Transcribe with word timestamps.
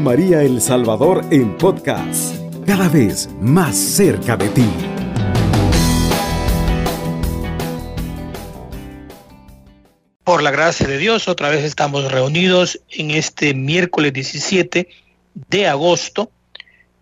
María 0.00 0.42
El 0.42 0.60
Salvador 0.60 1.24
en 1.30 1.56
podcast, 1.56 2.34
cada 2.66 2.88
vez 2.88 3.28
más 3.40 3.76
cerca 3.76 4.36
de 4.36 4.48
ti. 4.48 4.68
Por 10.24 10.42
la 10.42 10.50
gracia 10.50 10.86
de 10.86 10.98
Dios, 10.98 11.28
otra 11.28 11.50
vez 11.50 11.64
estamos 11.64 12.10
reunidos 12.10 12.80
en 12.90 13.10
este 13.10 13.54
miércoles 13.54 14.12
17 14.12 14.88
de 15.34 15.66
agosto 15.66 16.30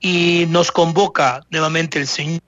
y 0.00 0.46
nos 0.48 0.70
convoca 0.70 1.42
nuevamente 1.50 1.98
el 1.98 2.06
Señor 2.06 2.40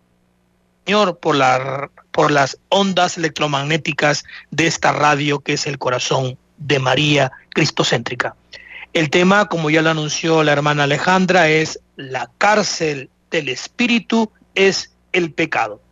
por, 1.21 1.37
la, 1.37 1.91
por 2.13 2.31
las 2.31 2.59
ondas 2.69 3.17
electromagnéticas 3.19 4.25
de 4.51 4.67
esta 4.67 4.93
radio 4.93 5.41
que 5.41 5.55
es 5.55 5.67
el 5.67 5.79
corazón 5.79 6.37
de 6.59 6.79
María 6.79 7.33
Cristocéntrica. 7.51 8.37
El 8.97 9.11
tema, 9.11 9.45
como 9.45 9.69
ya 9.69 9.83
lo 9.83 9.91
anunció 9.91 10.43
la 10.43 10.53
hermana 10.53 10.85
Alejandra, 10.85 11.51
es 11.51 11.79
la 11.97 12.31
cárcel 12.39 13.11
del 13.31 13.51
espíritu 13.51 14.33
es 14.55 14.97
el 15.13 15.35
pecado. 15.35 15.83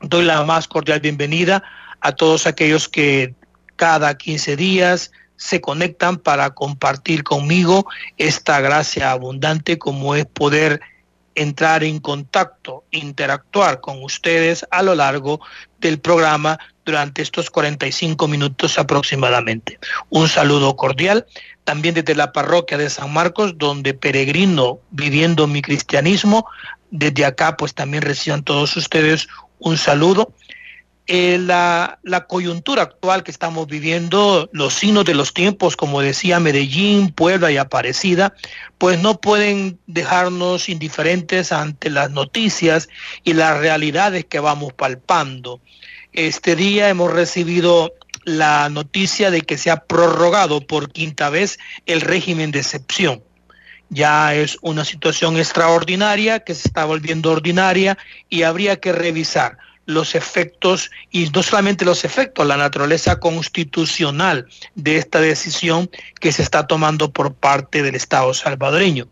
Doy 0.00 0.24
la 0.24 0.42
más 0.42 0.66
cordial 0.66 0.98
bienvenida 0.98 1.62
a 2.00 2.10
todos 2.10 2.48
aquellos 2.48 2.88
que 2.88 3.36
cada 3.76 4.18
15 4.18 4.56
días 4.56 5.12
se 5.36 5.60
conectan 5.60 6.16
para 6.16 6.50
compartir 6.50 7.22
conmigo 7.22 7.86
esta 8.18 8.60
gracia 8.60 9.12
abundante 9.12 9.78
como 9.78 10.16
es 10.16 10.26
poder 10.26 10.80
entrar 11.36 11.84
en 11.84 12.00
contacto, 12.00 12.82
interactuar 12.90 13.80
con 13.80 14.02
ustedes 14.02 14.66
a 14.72 14.82
lo 14.82 14.96
largo 14.96 15.38
del 15.88 16.00
programa 16.00 16.58
durante 16.84 17.22
estos 17.22 17.50
45 17.50 18.28
minutos 18.28 18.78
aproximadamente. 18.78 19.78
Un 20.10 20.28
saludo 20.28 20.76
cordial 20.76 21.26
también 21.64 21.94
desde 21.94 22.14
la 22.14 22.32
parroquia 22.32 22.78
de 22.78 22.90
San 22.90 23.12
Marcos, 23.12 23.56
donde 23.56 23.94
peregrino 23.94 24.80
viviendo 24.90 25.46
mi 25.46 25.62
cristianismo. 25.62 26.46
Desde 26.90 27.24
acá, 27.24 27.56
pues 27.56 27.74
también 27.74 28.02
reciban 28.02 28.42
todos 28.42 28.76
ustedes 28.76 29.28
un 29.58 29.76
saludo. 29.76 30.32
Eh, 31.06 31.38
la, 31.38 31.98
la, 32.02 32.26
coyuntura 32.26 32.80
actual 32.80 33.24
que 33.24 33.30
estamos 33.30 33.66
viviendo, 33.66 34.48
los 34.52 34.72
signos 34.72 35.04
de 35.04 35.12
los 35.12 35.34
tiempos, 35.34 35.76
como 35.76 36.00
decía 36.00 36.40
Medellín, 36.40 37.12
Puebla 37.12 37.52
y 37.52 37.58
Aparecida, 37.58 38.32
pues 38.78 38.98
no 38.98 39.20
pueden 39.20 39.78
dejarnos 39.86 40.70
indiferentes 40.70 41.52
ante 41.52 41.90
las 41.90 42.10
noticias 42.10 42.88
y 43.22 43.34
las 43.34 43.58
realidades 43.58 44.24
que 44.24 44.40
vamos 44.40 44.72
palpando. 44.72 45.60
Este 46.14 46.54
día 46.54 46.88
hemos 46.90 47.12
recibido 47.12 47.92
la 48.22 48.68
noticia 48.68 49.32
de 49.32 49.40
que 49.40 49.58
se 49.58 49.72
ha 49.72 49.84
prorrogado 49.84 50.64
por 50.64 50.92
quinta 50.92 51.28
vez 51.28 51.58
el 51.86 52.00
régimen 52.00 52.52
de 52.52 52.60
excepción. 52.60 53.20
Ya 53.88 54.32
es 54.32 54.56
una 54.62 54.84
situación 54.84 55.36
extraordinaria 55.36 56.38
que 56.38 56.54
se 56.54 56.68
está 56.68 56.84
volviendo 56.84 57.32
ordinaria 57.32 57.98
y 58.28 58.44
habría 58.44 58.78
que 58.78 58.92
revisar 58.92 59.58
los 59.86 60.14
efectos, 60.14 60.92
y 61.10 61.28
no 61.30 61.42
solamente 61.42 61.84
los 61.84 62.04
efectos, 62.04 62.46
la 62.46 62.56
naturaleza 62.56 63.18
constitucional 63.18 64.46
de 64.76 64.98
esta 64.98 65.20
decisión 65.20 65.90
que 66.20 66.30
se 66.30 66.42
está 66.42 66.68
tomando 66.68 67.10
por 67.12 67.34
parte 67.34 67.82
del 67.82 67.96
Estado 67.96 68.32
salvadoreño. 68.34 69.08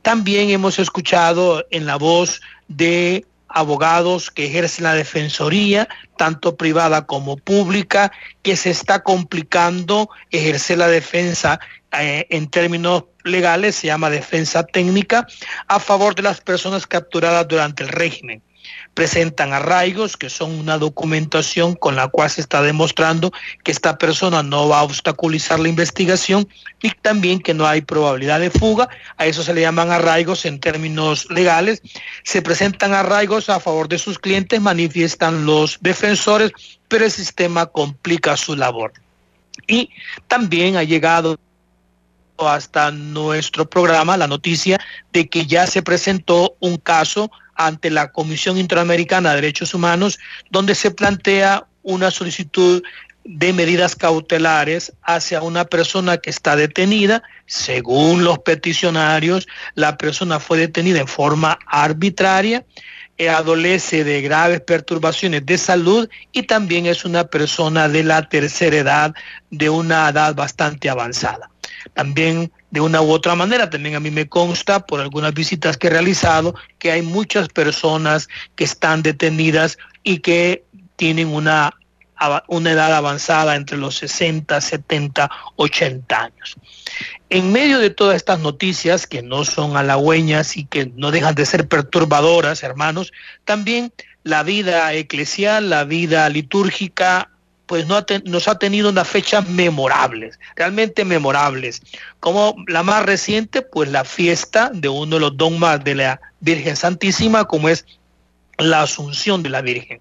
También 0.00 0.48
hemos 0.48 0.78
escuchado 0.78 1.66
en 1.70 1.84
la 1.84 1.96
voz 1.96 2.40
de 2.66 3.26
abogados 3.50 4.30
que 4.30 4.46
ejercen 4.46 4.84
la 4.84 4.94
defensoría, 4.94 5.88
tanto 6.16 6.56
privada 6.56 7.06
como 7.06 7.36
pública, 7.36 8.12
que 8.42 8.56
se 8.56 8.70
está 8.70 9.02
complicando 9.02 10.10
ejercer 10.30 10.78
la 10.78 10.88
defensa 10.88 11.60
eh, 11.98 12.26
en 12.30 12.48
términos 12.48 13.04
legales, 13.24 13.76
se 13.76 13.88
llama 13.88 14.10
defensa 14.10 14.64
técnica, 14.64 15.26
a 15.68 15.80
favor 15.80 16.14
de 16.14 16.22
las 16.22 16.40
personas 16.40 16.86
capturadas 16.86 17.46
durante 17.48 17.82
el 17.82 17.88
régimen 17.88 18.42
presentan 18.94 19.52
arraigos, 19.52 20.16
que 20.16 20.30
son 20.30 20.52
una 20.52 20.78
documentación 20.78 21.74
con 21.74 21.96
la 21.96 22.08
cual 22.08 22.28
se 22.28 22.40
está 22.40 22.60
demostrando 22.62 23.32
que 23.62 23.70
esta 23.70 23.98
persona 23.98 24.42
no 24.42 24.68
va 24.68 24.80
a 24.80 24.82
obstaculizar 24.82 25.60
la 25.60 25.68
investigación 25.68 26.48
y 26.82 26.90
también 26.90 27.40
que 27.40 27.54
no 27.54 27.66
hay 27.66 27.82
probabilidad 27.82 28.40
de 28.40 28.50
fuga. 28.50 28.88
A 29.16 29.26
eso 29.26 29.42
se 29.42 29.54
le 29.54 29.62
llaman 29.62 29.90
arraigos 29.90 30.44
en 30.44 30.60
términos 30.60 31.30
legales. 31.30 31.82
Se 32.24 32.42
presentan 32.42 32.92
arraigos 32.92 33.48
a 33.48 33.60
favor 33.60 33.88
de 33.88 33.98
sus 33.98 34.18
clientes, 34.18 34.60
manifiestan 34.60 35.46
los 35.46 35.78
defensores, 35.80 36.52
pero 36.88 37.04
el 37.04 37.10
sistema 37.10 37.66
complica 37.66 38.36
su 38.36 38.56
labor. 38.56 38.92
Y 39.66 39.90
también 40.26 40.76
ha 40.76 40.82
llegado 40.82 41.38
hasta 42.38 42.90
nuestro 42.90 43.68
programa 43.68 44.16
la 44.16 44.26
noticia 44.26 44.80
de 45.12 45.28
que 45.28 45.46
ya 45.46 45.66
se 45.66 45.82
presentó 45.82 46.56
un 46.60 46.78
caso 46.78 47.30
ante 47.66 47.90
la 47.90 48.10
Comisión 48.10 48.56
Interamericana 48.56 49.30
de 49.30 49.36
Derechos 49.36 49.74
Humanos, 49.74 50.18
donde 50.50 50.74
se 50.74 50.90
plantea 50.90 51.66
una 51.82 52.10
solicitud 52.10 52.82
de 53.24 53.52
medidas 53.52 53.94
cautelares 53.96 54.92
hacia 55.02 55.42
una 55.42 55.66
persona 55.66 56.16
que 56.16 56.30
está 56.30 56.56
detenida. 56.56 57.22
Según 57.44 58.24
los 58.24 58.38
peticionarios, 58.38 59.46
la 59.74 59.98
persona 59.98 60.40
fue 60.40 60.56
detenida 60.56 61.00
en 61.00 61.06
forma 61.06 61.58
arbitraria, 61.66 62.64
eh, 63.18 63.28
adolece 63.28 64.04
de 64.04 64.22
graves 64.22 64.62
perturbaciones 64.62 65.44
de 65.44 65.58
salud 65.58 66.08
y 66.32 66.44
también 66.44 66.86
es 66.86 67.04
una 67.04 67.24
persona 67.24 67.88
de 67.88 68.04
la 68.04 68.26
tercera 68.26 68.76
edad, 68.76 69.14
de 69.50 69.68
una 69.68 70.08
edad 70.08 70.34
bastante 70.34 70.88
avanzada. 70.88 71.49
También 71.94 72.52
de 72.70 72.80
una 72.80 73.02
u 73.02 73.10
otra 73.10 73.34
manera, 73.34 73.70
también 73.70 73.96
a 73.96 74.00
mí 74.00 74.10
me 74.10 74.28
consta 74.28 74.86
por 74.86 75.00
algunas 75.00 75.34
visitas 75.34 75.76
que 75.76 75.88
he 75.88 75.90
realizado 75.90 76.54
que 76.78 76.92
hay 76.92 77.02
muchas 77.02 77.48
personas 77.48 78.28
que 78.54 78.64
están 78.64 79.02
detenidas 79.02 79.78
y 80.02 80.18
que 80.18 80.64
tienen 80.96 81.28
una, 81.28 81.74
una 82.48 82.72
edad 82.72 82.94
avanzada 82.94 83.56
entre 83.56 83.78
los 83.78 83.96
60, 83.96 84.60
70, 84.60 85.30
80 85.56 86.22
años. 86.22 86.56
En 87.28 87.52
medio 87.52 87.78
de 87.78 87.90
todas 87.90 88.16
estas 88.16 88.40
noticias 88.40 89.06
que 89.06 89.22
no 89.22 89.44
son 89.44 89.76
halagüeñas 89.76 90.56
y 90.56 90.64
que 90.64 90.92
no 90.94 91.10
dejan 91.10 91.34
de 91.34 91.46
ser 91.46 91.68
perturbadoras, 91.68 92.62
hermanos, 92.62 93.12
también 93.44 93.92
la 94.22 94.42
vida 94.42 94.92
eclesial, 94.92 95.70
la 95.70 95.84
vida 95.84 96.28
litúrgica 96.28 97.30
pues 97.70 97.86
no 97.86 98.04
nos 98.24 98.48
ha 98.48 98.58
tenido 98.58 98.88
unas 98.88 99.06
fechas 99.06 99.48
memorables, 99.48 100.40
realmente 100.56 101.04
memorables. 101.04 101.80
Como 102.18 102.56
la 102.66 102.82
más 102.82 103.06
reciente, 103.06 103.62
pues 103.62 103.88
la 103.88 104.04
fiesta 104.04 104.72
de 104.74 104.88
uno 104.88 105.14
de 105.14 105.20
los 105.20 105.36
dogmas 105.36 105.84
de 105.84 105.94
la 105.94 106.20
Virgen 106.40 106.74
Santísima, 106.74 107.44
como 107.44 107.68
es 107.68 107.86
la 108.58 108.82
Asunción 108.82 109.44
de 109.44 109.50
la 109.50 109.60
Virgen. 109.60 110.00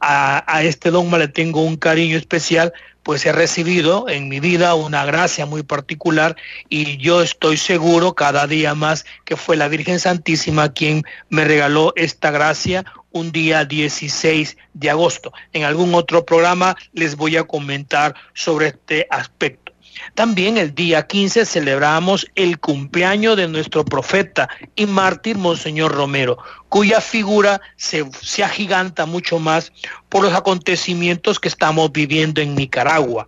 A, 0.00 0.62
este 0.62 0.90
dogma 0.90 1.18
le 1.18 1.28
tengo 1.28 1.62
un 1.62 1.76
cariño 1.76 2.16
especial, 2.16 2.72
pues 3.02 3.24
he 3.26 3.32
recibido 3.32 4.08
en 4.08 4.28
mi 4.28 4.38
vida 4.38 4.74
una 4.74 5.04
gracia 5.04 5.46
muy 5.46 5.62
particular 5.62 6.36
y 6.68 6.98
yo 6.98 7.22
estoy 7.22 7.56
seguro 7.56 8.14
cada 8.14 8.46
día 8.46 8.74
más 8.74 9.06
que 9.24 9.36
fue 9.36 9.56
la 9.56 9.68
Virgen 9.68 9.98
Santísima 9.98 10.72
quien 10.72 11.04
me 11.30 11.44
regaló 11.44 11.92
esta 11.96 12.30
gracia 12.30 12.84
un 13.10 13.32
día 13.32 13.64
16 13.64 14.56
de 14.74 14.90
agosto. 14.90 15.32
En 15.52 15.64
algún 15.64 15.94
otro 15.94 16.24
programa 16.24 16.76
les 16.92 17.16
voy 17.16 17.36
a 17.36 17.44
comentar 17.44 18.14
sobre 18.34 18.68
este 18.68 19.06
aspecto. 19.10 19.67
También 20.14 20.58
el 20.58 20.74
día 20.74 21.06
15 21.06 21.46
celebramos 21.46 22.26
el 22.34 22.58
cumpleaños 22.58 23.36
de 23.36 23.48
nuestro 23.48 23.84
profeta 23.84 24.48
y 24.74 24.86
mártir 24.86 25.36
Monseñor 25.36 25.92
Romero, 25.92 26.38
cuya 26.68 27.00
figura 27.00 27.60
se, 27.76 28.04
se 28.20 28.44
agiganta 28.44 29.06
mucho 29.06 29.38
más 29.38 29.72
por 30.08 30.22
los 30.22 30.34
acontecimientos 30.34 31.38
que 31.38 31.48
estamos 31.48 31.92
viviendo 31.92 32.40
en 32.40 32.54
Nicaragua. 32.54 33.26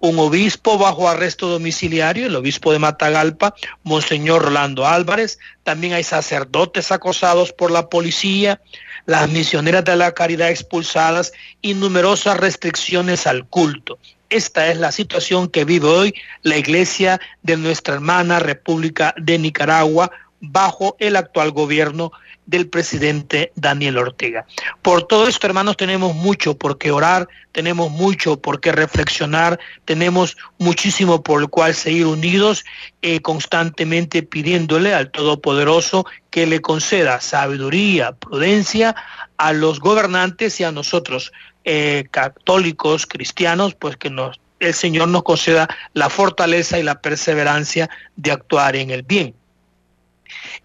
Un 0.00 0.18
obispo 0.18 0.78
bajo 0.78 1.08
arresto 1.08 1.48
domiciliario, 1.48 2.26
el 2.26 2.36
obispo 2.36 2.72
de 2.72 2.78
Matagalpa, 2.78 3.54
Monseñor 3.84 4.42
Rolando 4.42 4.86
Álvarez. 4.86 5.38
También 5.62 5.92
hay 5.92 6.02
sacerdotes 6.02 6.90
acosados 6.90 7.52
por 7.52 7.70
la 7.70 7.88
policía, 7.88 8.60
las 9.06 9.28
misioneras 9.30 9.84
de 9.84 9.96
la 9.96 10.12
caridad 10.12 10.50
expulsadas 10.50 11.32
y 11.60 11.74
numerosas 11.74 12.36
restricciones 12.36 13.26
al 13.26 13.46
culto. 13.46 13.98
Esta 14.32 14.68
es 14.68 14.78
la 14.78 14.92
situación 14.92 15.48
que 15.48 15.66
vive 15.66 15.86
hoy 15.86 16.14
la 16.40 16.56
iglesia 16.56 17.20
de 17.42 17.58
nuestra 17.58 17.92
hermana 17.92 18.38
República 18.38 19.14
de 19.18 19.38
Nicaragua 19.38 20.10
bajo 20.40 20.96
el 21.00 21.16
actual 21.16 21.50
gobierno 21.50 22.12
del 22.46 22.66
presidente 22.66 23.52
Daniel 23.56 23.98
Ortega. 23.98 24.46
Por 24.80 25.02
todo 25.02 25.28
esto, 25.28 25.46
hermanos, 25.46 25.76
tenemos 25.76 26.14
mucho 26.14 26.56
por 26.56 26.78
qué 26.78 26.90
orar, 26.90 27.28
tenemos 27.52 27.90
mucho 27.90 28.40
por 28.40 28.58
qué 28.58 28.72
reflexionar, 28.72 29.60
tenemos 29.84 30.38
muchísimo 30.56 31.22
por 31.22 31.42
el 31.42 31.48
cual 31.50 31.74
seguir 31.74 32.06
unidos, 32.06 32.64
eh, 33.02 33.20
constantemente 33.20 34.22
pidiéndole 34.22 34.94
al 34.94 35.10
Todopoderoso 35.10 36.06
que 36.30 36.46
le 36.46 36.62
conceda 36.62 37.20
sabiduría, 37.20 38.12
prudencia 38.12 38.96
a 39.36 39.52
los 39.52 39.78
gobernantes 39.78 40.58
y 40.58 40.64
a 40.64 40.72
nosotros, 40.72 41.32
eh, 41.64 42.06
católicos, 42.10 43.06
cristianos, 43.06 43.74
pues 43.74 43.96
que 43.96 44.10
nos, 44.10 44.40
el 44.60 44.74
Señor 44.74 45.08
nos 45.08 45.22
conceda 45.22 45.68
la 45.92 46.10
fortaleza 46.10 46.78
y 46.78 46.82
la 46.82 47.00
perseverancia 47.00 47.90
de 48.16 48.32
actuar 48.32 48.76
en 48.76 48.90
el 48.90 49.02
bien. 49.02 49.34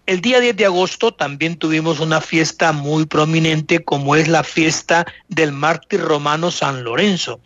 El 0.06 0.20
día 0.20 0.40
10 0.40 0.56
de 0.56 0.64
agosto 0.64 1.12
también 1.12 1.56
tuvimos 1.56 2.00
una 2.00 2.20
fiesta 2.20 2.72
muy 2.72 3.06
prominente 3.06 3.84
como 3.84 4.16
es 4.16 4.26
la 4.26 4.42
fiesta 4.42 5.06
del 5.28 5.52
mártir 5.52 6.00
romano 6.00 6.50
San 6.50 6.82
Lorenzo. 6.82 7.40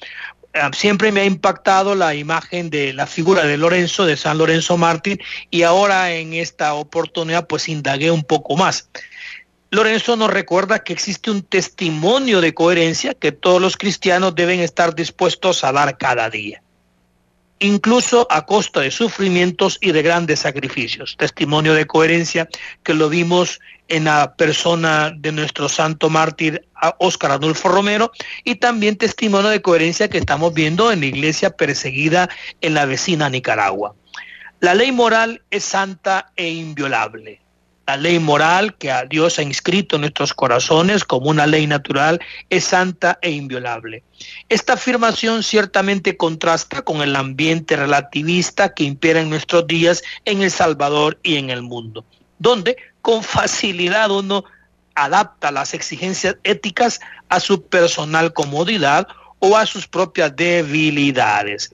Ah, 0.54 0.70
siempre 0.74 1.10
me 1.12 1.22
ha 1.22 1.24
impactado 1.24 1.94
la 1.94 2.14
imagen 2.14 2.68
de 2.68 2.92
la 2.92 3.06
figura 3.06 3.44
de 3.44 3.56
Lorenzo, 3.56 4.04
de 4.04 4.18
San 4.18 4.36
Lorenzo 4.36 4.76
Mártir, 4.76 5.18
y 5.50 5.62
ahora 5.62 6.12
en 6.12 6.34
esta 6.34 6.74
oportunidad 6.74 7.46
pues 7.46 7.68
indagué 7.68 8.10
un 8.10 8.22
poco 8.22 8.56
más. 8.56 8.88
Lorenzo 9.72 10.16
nos 10.16 10.30
recuerda 10.30 10.84
que 10.84 10.92
existe 10.92 11.30
un 11.30 11.40
testimonio 11.40 12.42
de 12.42 12.52
coherencia 12.52 13.14
que 13.14 13.32
todos 13.32 13.58
los 13.58 13.78
cristianos 13.78 14.34
deben 14.34 14.60
estar 14.60 14.94
dispuestos 14.94 15.64
a 15.64 15.72
dar 15.72 15.96
cada 15.96 16.28
día, 16.28 16.62
incluso 17.58 18.26
a 18.28 18.44
costa 18.44 18.80
de 18.80 18.90
sufrimientos 18.90 19.78
y 19.80 19.92
de 19.92 20.02
grandes 20.02 20.40
sacrificios. 20.40 21.16
Testimonio 21.16 21.72
de 21.72 21.86
coherencia 21.86 22.50
que 22.82 22.92
lo 22.92 23.08
vimos 23.08 23.60
en 23.88 24.04
la 24.04 24.34
persona 24.34 25.10
de 25.16 25.32
nuestro 25.32 25.70
santo 25.70 26.10
mártir 26.10 26.68
Óscar 26.98 27.30
Adolfo 27.30 27.70
Romero 27.70 28.12
y 28.44 28.56
también 28.56 28.98
testimonio 28.98 29.48
de 29.48 29.62
coherencia 29.62 30.10
que 30.10 30.18
estamos 30.18 30.52
viendo 30.52 30.92
en 30.92 31.00
la 31.00 31.06
iglesia 31.06 31.48
perseguida 31.48 32.28
en 32.60 32.74
la 32.74 32.84
vecina 32.84 33.30
Nicaragua. 33.30 33.94
La 34.60 34.74
ley 34.74 34.92
moral 34.92 35.40
es 35.50 35.64
santa 35.64 36.30
e 36.36 36.50
inviolable. 36.50 37.40
La 37.86 37.96
ley 37.96 38.18
moral 38.18 38.76
que 38.76 38.90
a 38.90 39.04
Dios 39.04 39.38
ha 39.38 39.42
inscrito 39.42 39.96
en 39.96 40.02
nuestros 40.02 40.32
corazones 40.32 41.04
como 41.04 41.30
una 41.30 41.46
ley 41.46 41.66
natural 41.66 42.20
es 42.48 42.64
santa 42.64 43.18
e 43.22 43.30
inviolable. 43.30 44.04
Esta 44.48 44.74
afirmación 44.74 45.42
ciertamente 45.42 46.16
contrasta 46.16 46.82
con 46.82 47.02
el 47.02 47.16
ambiente 47.16 47.74
relativista 47.76 48.72
que 48.72 48.84
impera 48.84 49.20
en 49.20 49.30
nuestros 49.30 49.66
días 49.66 50.02
en 50.24 50.42
El 50.42 50.50
Salvador 50.50 51.18
y 51.22 51.36
en 51.36 51.50
el 51.50 51.62
mundo, 51.62 52.04
donde 52.38 52.76
con 53.00 53.22
facilidad 53.22 54.10
uno 54.10 54.44
adapta 54.94 55.50
las 55.50 55.74
exigencias 55.74 56.36
éticas 56.44 57.00
a 57.28 57.40
su 57.40 57.66
personal 57.66 58.32
comodidad 58.32 59.08
o 59.40 59.56
a 59.56 59.66
sus 59.66 59.88
propias 59.88 60.36
debilidades. 60.36 61.70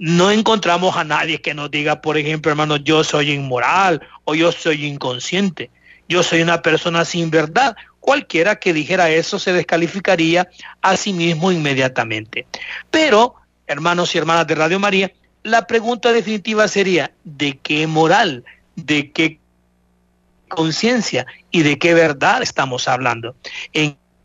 No 0.00 0.30
encontramos 0.30 0.96
a 0.96 1.04
nadie 1.04 1.40
que 1.40 1.54
nos 1.54 1.70
diga, 1.70 2.00
por 2.00 2.16
ejemplo, 2.16 2.50
hermano, 2.50 2.76
yo 2.76 3.04
soy 3.04 3.32
inmoral 3.32 4.00
o 4.24 4.34
yo 4.34 4.52
soy 4.52 4.84
inconsciente, 4.84 5.70
yo 6.08 6.22
soy 6.22 6.42
una 6.42 6.62
persona 6.62 7.04
sin 7.04 7.30
verdad. 7.30 7.76
Cualquiera 8.00 8.56
que 8.56 8.72
dijera 8.72 9.10
eso 9.10 9.38
se 9.38 9.52
descalificaría 9.52 10.48
a 10.82 10.96
sí 10.96 11.12
mismo 11.12 11.52
inmediatamente. 11.52 12.46
Pero, 12.90 13.34
hermanos 13.66 14.14
y 14.14 14.18
hermanas 14.18 14.46
de 14.46 14.54
Radio 14.54 14.78
María, 14.78 15.12
la 15.42 15.66
pregunta 15.66 16.12
definitiva 16.12 16.68
sería, 16.68 17.12
¿de 17.24 17.58
qué 17.58 17.86
moral, 17.86 18.44
de 18.76 19.10
qué 19.12 19.38
conciencia 20.48 21.26
y 21.50 21.62
de 21.62 21.78
qué 21.78 21.94
verdad 21.94 22.42
estamos 22.42 22.88
hablando. 22.88 23.34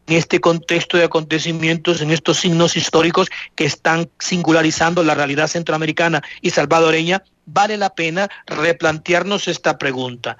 Este 0.08 0.40
contexto 0.40 0.98
de 0.98 1.06
acontecimientos, 1.06 2.02
en 2.02 2.12
estos 2.12 2.38
signos 2.38 2.76
históricos 2.76 3.30
que 3.56 3.66
están 3.66 4.10
singularizando 4.20 5.04
la 5.04 5.16
realidad 5.16 5.48
centroamericana 5.48 6.22
y 6.42 6.50
salvadoreña, 6.50 7.24
vale 7.46 7.78
la 7.78 7.92
pena 7.92 8.30
replantearnos 8.48 9.48
esta 9.48 9.78
pregunta. 9.78 10.38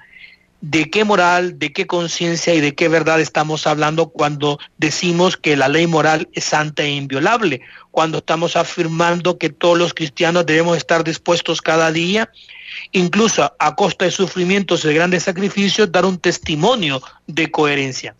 ¿De 0.60 0.90
qué 0.90 1.04
moral, 1.04 1.58
de 1.58 1.72
qué 1.72 1.88
conciencia 1.88 2.54
y 2.54 2.60
de 2.60 2.74
qué 2.74 2.86
verdad 2.86 3.20
estamos 3.20 3.66
hablando 3.66 4.10
cuando 4.10 4.60
decimos 4.78 5.36
que 5.36 5.56
la 5.56 5.68
ley 5.68 5.88
moral 5.88 6.28
es 6.34 6.44
santa 6.44 6.84
e 6.84 6.90
inviolable? 6.90 7.62
Cuando 7.90 8.18
estamos 8.18 8.54
afirmando 8.54 9.38
que 9.38 9.50
todos 9.50 9.76
los 9.76 9.92
cristianos 9.92 10.46
debemos 10.46 10.76
estar 10.76 11.02
dispuestos 11.02 11.60
cada 11.60 11.90
día 11.90 12.30
incluso 12.92 13.52
a 13.58 13.74
costa 13.74 14.04
de 14.04 14.10
sufrimientos 14.10 14.84
y 14.84 14.88
de 14.88 14.94
grandes 14.94 15.24
sacrificios, 15.24 15.90
dar 15.90 16.04
un 16.04 16.18
testimonio 16.18 17.02
de 17.26 17.50
coherencia. 17.50 18.14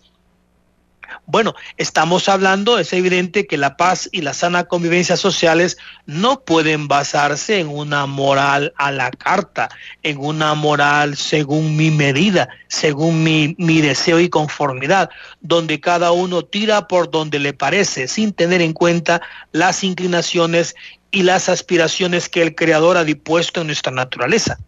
Bueno, 1.26 1.54
estamos 1.76 2.28
hablando, 2.28 2.78
es 2.78 2.92
evidente 2.92 3.46
que 3.46 3.56
la 3.56 3.76
paz 3.76 4.08
y 4.12 4.22
la 4.22 4.34
sana 4.34 4.64
convivencia 4.64 5.16
sociales 5.16 5.76
no 6.06 6.40
pueden 6.40 6.88
basarse 6.88 7.60
en 7.60 7.68
una 7.68 8.06
moral 8.06 8.72
a 8.76 8.90
la 8.90 9.10
carta, 9.10 9.68
en 10.02 10.18
una 10.18 10.54
moral 10.54 11.16
según 11.16 11.76
mi 11.76 11.90
medida, 11.90 12.48
según 12.68 13.22
mi, 13.22 13.54
mi 13.58 13.80
deseo 13.80 14.20
y 14.20 14.28
conformidad, 14.28 15.10
donde 15.40 15.80
cada 15.80 16.12
uno 16.12 16.42
tira 16.42 16.88
por 16.88 17.10
donde 17.10 17.38
le 17.38 17.52
parece, 17.52 18.08
sin 18.08 18.32
tener 18.32 18.62
en 18.62 18.72
cuenta 18.72 19.22
las 19.52 19.84
inclinaciones 19.84 20.74
y 21.10 21.22
las 21.22 21.48
aspiraciones 21.48 22.28
que 22.28 22.42
el 22.42 22.54
Creador 22.54 22.96
ha 22.96 23.04
dispuesto 23.04 23.60
en 23.60 23.68
nuestra 23.68 23.92
naturaleza. 23.92 24.58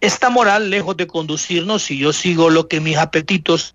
Esta 0.00 0.30
moral, 0.30 0.70
lejos 0.70 0.96
de 0.96 1.06
conducirnos, 1.06 1.82
si 1.82 1.98
yo 1.98 2.12
sigo 2.12 2.48
lo 2.48 2.68
que 2.68 2.80
mis 2.80 2.96
apetitos 2.96 3.74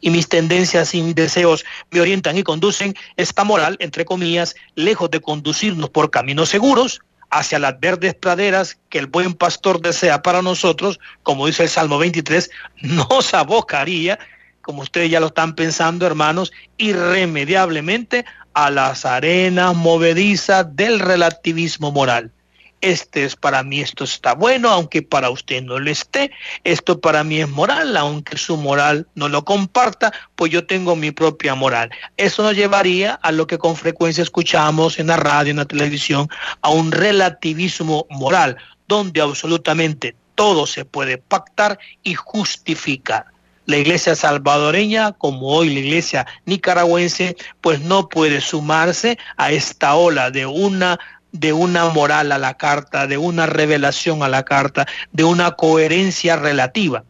y 0.00 0.10
mis 0.10 0.28
tendencias 0.28 0.94
y 0.94 1.02
mis 1.02 1.14
deseos 1.14 1.64
me 1.90 2.00
orientan 2.00 2.36
y 2.36 2.42
conducen, 2.42 2.94
esta 3.16 3.44
moral, 3.44 3.76
entre 3.80 4.04
comillas, 4.04 4.54
lejos 4.74 5.10
de 5.10 5.20
conducirnos 5.20 5.90
por 5.90 6.10
caminos 6.10 6.48
seguros 6.48 7.00
hacia 7.30 7.58
las 7.58 7.78
verdes 7.78 8.14
praderas 8.14 8.78
que 8.88 8.98
el 8.98 9.06
buen 9.06 9.34
pastor 9.34 9.80
desea 9.80 10.22
para 10.22 10.42
nosotros, 10.42 10.98
como 11.22 11.46
dice 11.46 11.64
el 11.64 11.68
Salmo 11.68 11.98
23, 11.98 12.50
nos 12.82 13.34
abocaría, 13.34 14.18
como 14.62 14.82
ustedes 14.82 15.10
ya 15.10 15.20
lo 15.20 15.28
están 15.28 15.54
pensando, 15.54 16.06
hermanos, 16.06 16.52
irremediablemente 16.76 18.24
a 18.54 18.70
las 18.70 19.04
arenas 19.04 19.76
movedizas 19.76 20.74
del 20.74 21.00
relativismo 21.00 21.92
moral. 21.92 22.32
Este 22.80 23.24
es 23.24 23.34
para 23.34 23.62
mí, 23.62 23.80
esto 23.80 24.04
está 24.04 24.34
bueno, 24.34 24.70
aunque 24.70 25.02
para 25.02 25.30
usted 25.30 25.62
no 25.62 25.78
lo 25.78 25.90
esté. 25.90 26.30
Esto 26.62 27.00
para 27.00 27.24
mí 27.24 27.40
es 27.40 27.48
moral, 27.48 27.96
aunque 27.96 28.36
su 28.36 28.56
moral 28.56 29.08
no 29.14 29.28
lo 29.28 29.44
comparta, 29.44 30.12
pues 30.36 30.52
yo 30.52 30.66
tengo 30.66 30.94
mi 30.94 31.10
propia 31.10 31.54
moral. 31.56 31.90
Eso 32.16 32.42
nos 32.42 32.54
llevaría 32.54 33.14
a 33.14 33.32
lo 33.32 33.46
que 33.46 33.58
con 33.58 33.74
frecuencia 33.76 34.22
escuchamos 34.22 34.98
en 34.98 35.08
la 35.08 35.16
radio, 35.16 35.50
en 35.50 35.56
la 35.56 35.64
televisión, 35.64 36.28
a 36.62 36.70
un 36.70 36.92
relativismo 36.92 38.06
moral, 38.10 38.56
donde 38.86 39.20
absolutamente 39.20 40.14
todo 40.36 40.66
se 40.66 40.84
puede 40.84 41.18
pactar 41.18 41.80
y 42.04 42.14
justificar 42.14 43.26
la 43.68 43.76
iglesia 43.76 44.16
salvadoreña, 44.16 45.12
como 45.12 45.48
hoy 45.48 45.68
la 45.68 45.80
iglesia 45.80 46.26
nicaragüense, 46.46 47.36
pues 47.60 47.80
no 47.80 48.08
puede 48.08 48.40
sumarse 48.40 49.18
a 49.36 49.52
esta 49.52 49.94
ola 49.94 50.30
de 50.30 50.46
una 50.46 50.98
de 51.32 51.52
una 51.52 51.88
moral 51.90 52.32
a 52.32 52.38
la 52.38 52.54
carta, 52.54 53.06
de 53.06 53.18
una 53.18 53.46
revelación 53.46 54.22
a 54.22 54.28
la 54.28 54.44
carta, 54.44 54.86
de 55.12 55.24
una 55.24 55.52
coherencia 55.52 56.36
relativa. 56.36 57.04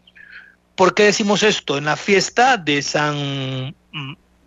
¿Por 0.75 0.95
qué 0.95 1.05
decimos 1.05 1.43
esto? 1.43 1.79
En 1.79 1.87
la 1.87 1.97
fiesta 1.97 2.57
de 2.57 2.83
San 2.83 3.75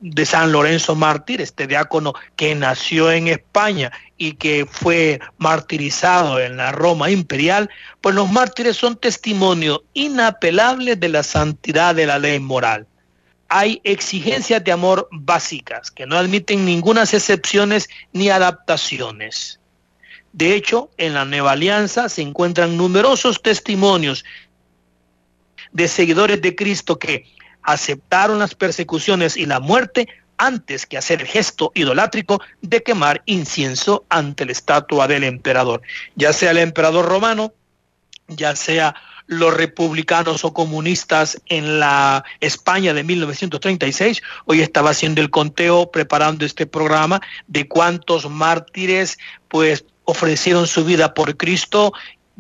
de 0.02 0.26
San 0.26 0.52
Lorenzo 0.52 0.96
Mártir, 0.96 1.42
este 1.42 1.68
diácono 1.68 2.14
que 2.36 2.56
nació 2.56 3.12
en 3.12 3.28
España 3.28 3.92
y 4.18 4.34
que 4.34 4.66
fue 4.70 5.20
martirizado 5.38 6.40
en 6.40 6.58
la 6.58 6.72
Roma 6.72 7.12
imperial, 7.12 7.70
pues 8.02 8.16
los 8.16 8.30
mártires 8.30 8.78
son 8.78 8.98
testimonio 8.98 9.84
inapelable 9.94 10.96
de 10.96 11.10
la 11.10 11.24
santidad 11.24 11.96
de 11.96 12.08
la 12.08 12.18
ley 12.18 12.40
moral. 12.40 12.88
Hay 13.48 13.80
exigencias 13.84 14.64
de 14.64 14.72
amor 14.72 15.08
básicas 15.12 15.92
que 15.92 16.06
no 16.06 16.18
admiten 16.18 16.66
ninguna 16.66 17.04
excepciones 17.04 17.88
ni 18.12 18.30
adaptaciones. 18.30 19.61
De 20.34 20.56
hecho, 20.56 20.90
en 20.98 21.14
la 21.14 21.26
Nueva 21.26 21.52
Alianza 21.52 22.10
se 22.10 22.22
encuentran 22.22 22.78
numerosos 22.78 23.42
testimonios 23.42 24.24
de 25.72 25.88
seguidores 25.88 26.42
de 26.42 26.56
Cristo 26.56 26.98
que 26.98 27.26
aceptaron 27.64 28.40
las 28.40 28.56
persecuciones 28.56 29.38
y 29.38 29.46
la 29.46 29.60
muerte 29.60 30.08
antes 30.38 30.86
que 30.86 30.98
hacer 30.98 31.22
el 31.22 31.28
gesto 31.28 31.72
idolátrico 31.76 32.42
de 32.62 32.82
quemar 32.82 33.22
incienso 33.26 34.06
ante 34.10 34.46
la 34.46 34.54
estatua 34.54 35.08
del 35.08 35.24
emperador, 35.24 35.82
ya 36.16 36.34
sea 36.34 36.52
el 36.52 36.58
emperador 36.58 37.06
romano, 37.06 37.54
ya 38.28 38.56
sea 38.56 38.96
los 39.28 39.54
republicanos 39.54 40.44
o 40.44 40.54
comunistas 40.54 41.40
en 41.46 41.80
la 41.80 42.24
España 42.40 42.94
de 42.94 43.04
1936. 43.04 44.22
Hoy 44.46 44.62
estaba 44.62 44.90
haciendo 44.90 45.22
el 45.22 45.30
conteo 45.30 45.92
preparando 45.92 46.44
este 46.44 46.66
programa 46.66 47.22
de 47.48 47.68
cuántos 47.68 48.30
mártires 48.30 49.20
pues 49.48 49.86
ofrecieron 50.06 50.68
su 50.68 50.86
vida 50.86 51.14
por 51.14 51.38
Cristo 51.38 51.94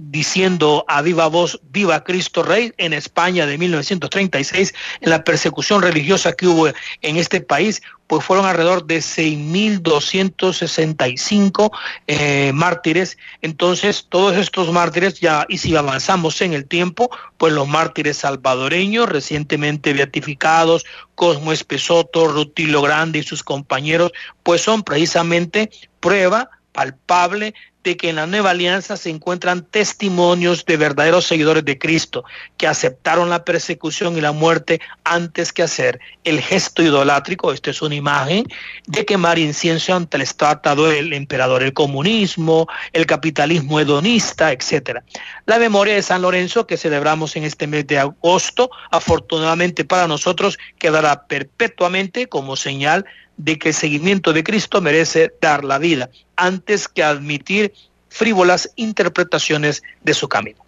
diciendo 0.09 0.83
a 0.87 1.01
viva 1.01 1.27
voz, 1.27 1.59
viva 1.69 2.01
Cristo 2.03 2.41
Rey, 2.43 2.73
en 2.77 2.93
España 2.93 3.45
de 3.45 3.57
1936, 3.57 4.73
en 5.01 5.09
la 5.09 5.21
persecución 5.23 5.81
religiosa 5.81 6.33
que 6.33 6.47
hubo 6.47 6.67
en 6.67 7.17
este 7.17 7.41
país, 7.41 7.81
pues 8.07 8.23
fueron 8.25 8.45
alrededor 8.45 8.85
de 8.85 8.99
6.265 8.99 11.71
eh, 12.07 12.51
mártires. 12.53 13.17
Entonces, 13.41 14.05
todos 14.09 14.37
estos 14.37 14.71
mártires, 14.71 15.19
ya, 15.19 15.45
y 15.47 15.57
si 15.59 15.75
avanzamos 15.75 16.41
en 16.41 16.53
el 16.53 16.65
tiempo, 16.65 17.11
pues 17.37 17.53
los 17.53 17.67
mártires 17.67 18.17
salvadoreños, 18.17 19.07
recientemente 19.07 19.93
beatificados, 19.93 20.83
Cosmo 21.15 21.51
Espesoto, 21.51 22.27
Rutilo 22.27 22.81
Grande 22.81 23.19
y 23.19 23.23
sus 23.23 23.43
compañeros, 23.43 24.11
pues 24.43 24.61
son 24.61 24.81
precisamente 24.83 25.69
prueba 25.99 26.49
palpable 26.71 27.53
de 27.83 27.97
que 27.97 28.09
en 28.09 28.17
la 28.17 28.27
nueva 28.27 28.51
alianza 28.51 28.95
se 28.95 29.09
encuentran 29.09 29.63
testimonios 29.63 30.65
de 30.65 30.77
verdaderos 30.77 31.25
seguidores 31.25 31.65
de 31.65 31.79
Cristo 31.79 32.23
que 32.57 32.67
aceptaron 32.67 33.29
la 33.29 33.43
persecución 33.43 34.17
y 34.17 34.21
la 34.21 34.31
muerte 34.31 34.79
antes 35.03 35.51
que 35.51 35.63
hacer 35.63 35.99
el 36.23 36.41
gesto 36.41 36.83
idolátrico, 36.83 37.51
esto 37.51 37.71
es 37.71 37.81
una 37.81 37.95
imagen, 37.95 38.45
de 38.85 39.05
quemar 39.05 39.39
incienso 39.39 39.95
ante 39.95 40.17
el 40.17 40.23
estado 40.23 40.87
del 40.87 41.13
emperador, 41.13 41.63
el 41.63 41.73
comunismo, 41.73 42.67
el 42.93 43.05
capitalismo 43.05 43.79
hedonista, 43.79 44.51
etc. 44.51 44.99
La 45.45 45.57
memoria 45.57 45.95
de 45.95 46.03
San 46.03 46.21
Lorenzo 46.21 46.67
que 46.67 46.77
celebramos 46.77 47.35
en 47.35 47.43
este 47.45 47.65
mes 47.65 47.87
de 47.87 47.97
agosto, 47.97 48.69
afortunadamente 48.91 49.85
para 49.85 50.07
nosotros, 50.07 50.59
quedará 50.77 51.25
perpetuamente 51.25 52.27
como 52.27 52.55
señal 52.55 53.05
de 53.43 53.57
que 53.57 53.69
el 53.69 53.73
seguimiento 53.73 54.33
de 54.33 54.43
Cristo 54.43 54.81
merece 54.81 55.33
dar 55.41 55.63
la 55.63 55.79
vida 55.79 56.09
antes 56.35 56.87
que 56.87 57.03
admitir 57.03 57.73
frívolas 58.09 58.71
interpretaciones 58.75 59.81
de 60.03 60.13
su 60.13 60.27
camino. 60.27 60.63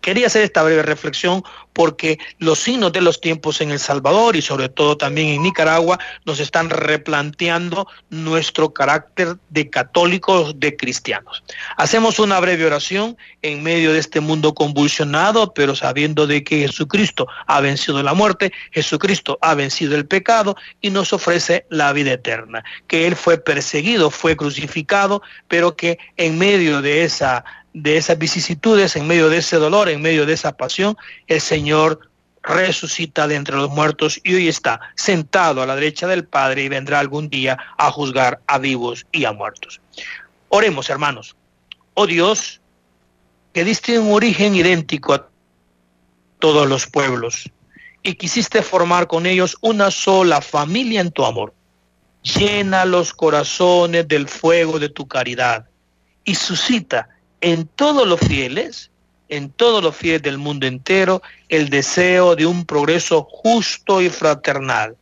Quería 0.00 0.26
hacer 0.26 0.42
esta 0.42 0.62
breve 0.62 0.82
reflexión 0.82 1.42
porque 1.72 2.18
los 2.38 2.58
signos 2.58 2.92
de 2.92 3.00
los 3.00 3.20
tiempos 3.20 3.60
en 3.60 3.70
El 3.70 3.78
Salvador 3.78 4.36
y 4.36 4.42
sobre 4.42 4.68
todo 4.68 4.96
también 4.96 5.28
en 5.28 5.42
Nicaragua 5.42 5.98
nos 6.24 6.40
están 6.40 6.70
replanteando 6.70 7.86
nuestro 8.10 8.72
carácter 8.72 9.36
de 9.50 9.70
católicos, 9.70 10.58
de 10.58 10.76
cristianos. 10.76 11.42
Hacemos 11.76 12.18
una 12.18 12.40
breve 12.40 12.66
oración 12.66 13.16
en 13.42 13.62
medio 13.62 13.92
de 13.92 13.98
este 13.98 14.20
mundo 14.20 14.54
convulsionado, 14.54 15.54
pero 15.54 15.74
sabiendo 15.74 16.26
de 16.26 16.44
que 16.44 16.66
Jesucristo 16.66 17.28
ha 17.46 17.60
vencido 17.60 18.02
la 18.02 18.14
muerte, 18.14 18.52
Jesucristo 18.72 19.38
ha 19.40 19.54
vencido 19.54 19.96
el 19.96 20.06
pecado 20.06 20.56
y 20.80 20.90
nos 20.90 21.12
ofrece 21.12 21.66
la 21.70 21.92
vida 21.92 22.12
eterna, 22.12 22.64
que 22.86 23.06
Él 23.06 23.16
fue 23.16 23.38
perseguido, 23.38 24.10
fue 24.10 24.36
crucificado, 24.36 25.22
pero 25.48 25.76
que 25.76 25.98
en 26.16 26.38
medio 26.38 26.82
de 26.82 27.04
esa 27.04 27.44
de 27.72 27.96
esas 27.96 28.18
vicisitudes, 28.18 28.96
en 28.96 29.06
medio 29.06 29.28
de 29.28 29.38
ese 29.38 29.56
dolor, 29.56 29.88
en 29.88 30.02
medio 30.02 30.26
de 30.26 30.32
esa 30.32 30.56
pasión, 30.56 30.96
el 31.26 31.40
Señor 31.40 32.10
resucita 32.42 33.28
de 33.28 33.36
entre 33.36 33.56
los 33.56 33.70
muertos 33.70 34.20
y 34.24 34.34
hoy 34.34 34.48
está 34.48 34.80
sentado 34.96 35.62
a 35.62 35.66
la 35.66 35.74
derecha 35.74 36.06
del 36.06 36.24
Padre 36.24 36.64
y 36.64 36.68
vendrá 36.68 36.98
algún 36.98 37.28
día 37.28 37.58
a 37.76 37.90
juzgar 37.90 38.40
a 38.46 38.58
vivos 38.58 39.06
y 39.12 39.24
a 39.24 39.32
muertos. 39.32 39.80
Oremos, 40.48 40.88
hermanos. 40.88 41.36
Oh 41.94 42.06
Dios, 42.06 42.60
que 43.52 43.64
diste 43.64 43.98
un 43.98 44.12
origen 44.12 44.54
idéntico 44.54 45.14
a 45.14 45.28
todos 46.38 46.68
los 46.68 46.86
pueblos 46.86 47.50
y 48.02 48.14
quisiste 48.14 48.62
formar 48.62 49.06
con 49.06 49.26
ellos 49.26 49.56
una 49.60 49.90
sola 49.90 50.40
familia 50.40 51.00
en 51.02 51.10
tu 51.10 51.24
amor. 51.24 51.54
Llena 52.22 52.84
los 52.84 53.12
corazones 53.12 54.08
del 54.08 54.28
fuego 54.28 54.78
de 54.78 54.88
tu 54.88 55.06
caridad 55.06 55.66
y 56.24 56.34
suscita 56.34 57.08
en 57.40 57.66
todos 57.66 58.06
los 58.06 58.20
fieles, 58.20 58.90
en 59.28 59.50
todos 59.50 59.82
los 59.82 59.96
fieles 59.96 60.22
del 60.22 60.38
mundo 60.38 60.66
entero, 60.66 61.22
el 61.48 61.70
deseo 61.70 62.36
de 62.36 62.46
un 62.46 62.66
progreso 62.66 63.22
justo 63.22 64.00
y 64.02 64.10
fraternal, 64.10 64.96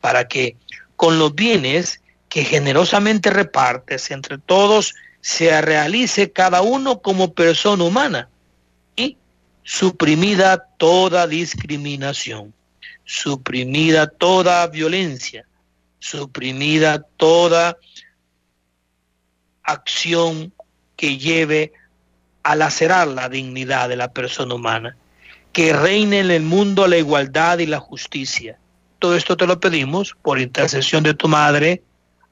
para 0.00 0.26
que 0.28 0.56
con 0.96 1.18
los 1.18 1.34
bienes 1.34 2.00
que 2.28 2.44
generosamente 2.44 3.30
repartes 3.30 4.10
entre 4.10 4.38
todos, 4.38 4.94
se 5.20 5.60
realice 5.62 6.32
cada 6.32 6.62
uno 6.62 7.00
como 7.00 7.32
persona 7.32 7.84
humana 7.84 8.28
y 8.96 9.16
suprimida 9.62 10.66
toda 10.76 11.26
discriminación, 11.26 12.52
suprimida 13.04 14.06
toda 14.06 14.66
violencia, 14.66 15.46
suprimida 15.98 17.02
toda 17.16 17.78
acción 19.62 20.52
que 20.96 21.18
lleve 21.18 21.72
a 22.42 22.54
lacerar 22.54 23.08
la 23.08 23.28
dignidad 23.28 23.88
de 23.88 23.96
la 23.96 24.12
persona 24.12 24.54
humana, 24.54 24.96
que 25.52 25.72
reine 25.72 26.20
en 26.20 26.30
el 26.30 26.42
mundo 26.42 26.86
la 26.86 26.98
igualdad 26.98 27.58
y 27.58 27.66
la 27.66 27.80
justicia. 27.80 28.58
Todo 28.98 29.16
esto 29.16 29.36
te 29.36 29.46
lo 29.46 29.60
pedimos 29.60 30.14
por 30.22 30.40
intercesión 30.40 31.02
de 31.02 31.14
tu 31.14 31.28
Madre, 31.28 31.82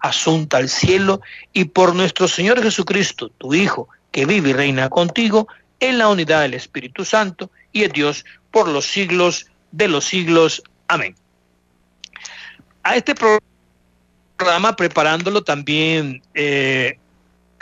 asunta 0.01 0.59
al 0.59 0.69
cielo, 0.69 1.21
y 1.53 1.65
por 1.65 1.95
nuestro 1.95 2.29
Señor 2.29 2.63
Jesucristo, 2.63 3.29
tu 3.39 3.55
Hijo, 3.55 3.89
que 4.11 4.27
vive 4.27 4.51
y 4.51 4.53
reina 4.53 4.89
contigo 4.91 5.49
en 5.81 5.99
la 5.99 6.09
unidad 6.09 6.43
del 6.43 6.55
Espíritu 6.55 7.05
Santo 7.05 7.51
y 7.73 7.83
es 7.83 7.93
Dios 7.93 8.25
por 8.51 8.69
los 8.69 8.87
siglos 8.87 9.47
de 9.73 9.89
los 9.89 10.05
siglos. 10.05 10.63
Amén. 10.87 11.17
A 12.85 12.97
este 12.97 13.15
programa, 13.15 14.77
preparándolo 14.77 15.43
también, 15.43 16.23
eh, 16.35 16.99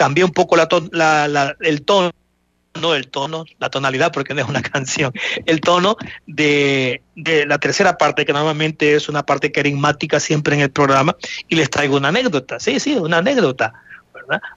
cambié 0.00 0.24
un 0.24 0.30
poco 0.30 0.56
la, 0.56 1.56
el 1.60 1.82
tono 1.82 2.10
no 2.80 2.94
el 2.94 3.08
tono, 3.08 3.44
la 3.58 3.68
tonalidad, 3.68 4.12
porque 4.12 4.32
no 4.32 4.40
es 4.40 4.48
una 4.48 4.62
canción, 4.72 5.12
el 5.44 5.60
tono 5.60 5.96
de, 6.26 7.02
de, 7.16 7.44
la 7.44 7.58
tercera 7.58 7.98
parte, 7.98 8.24
que 8.24 8.32
normalmente 8.32 8.94
es 8.94 9.10
una 9.10 9.26
parte 9.26 9.52
carismática 9.52 10.18
siempre 10.20 10.54
en 10.54 10.62
el 10.62 10.70
programa, 10.70 11.14
y 11.48 11.56
les 11.56 11.68
traigo 11.68 11.98
una 11.98 12.08
anécdota. 12.08 12.58
Sí, 12.60 12.80
sí, 12.80 12.94
una 12.94 13.18
anécdota. 13.18 13.74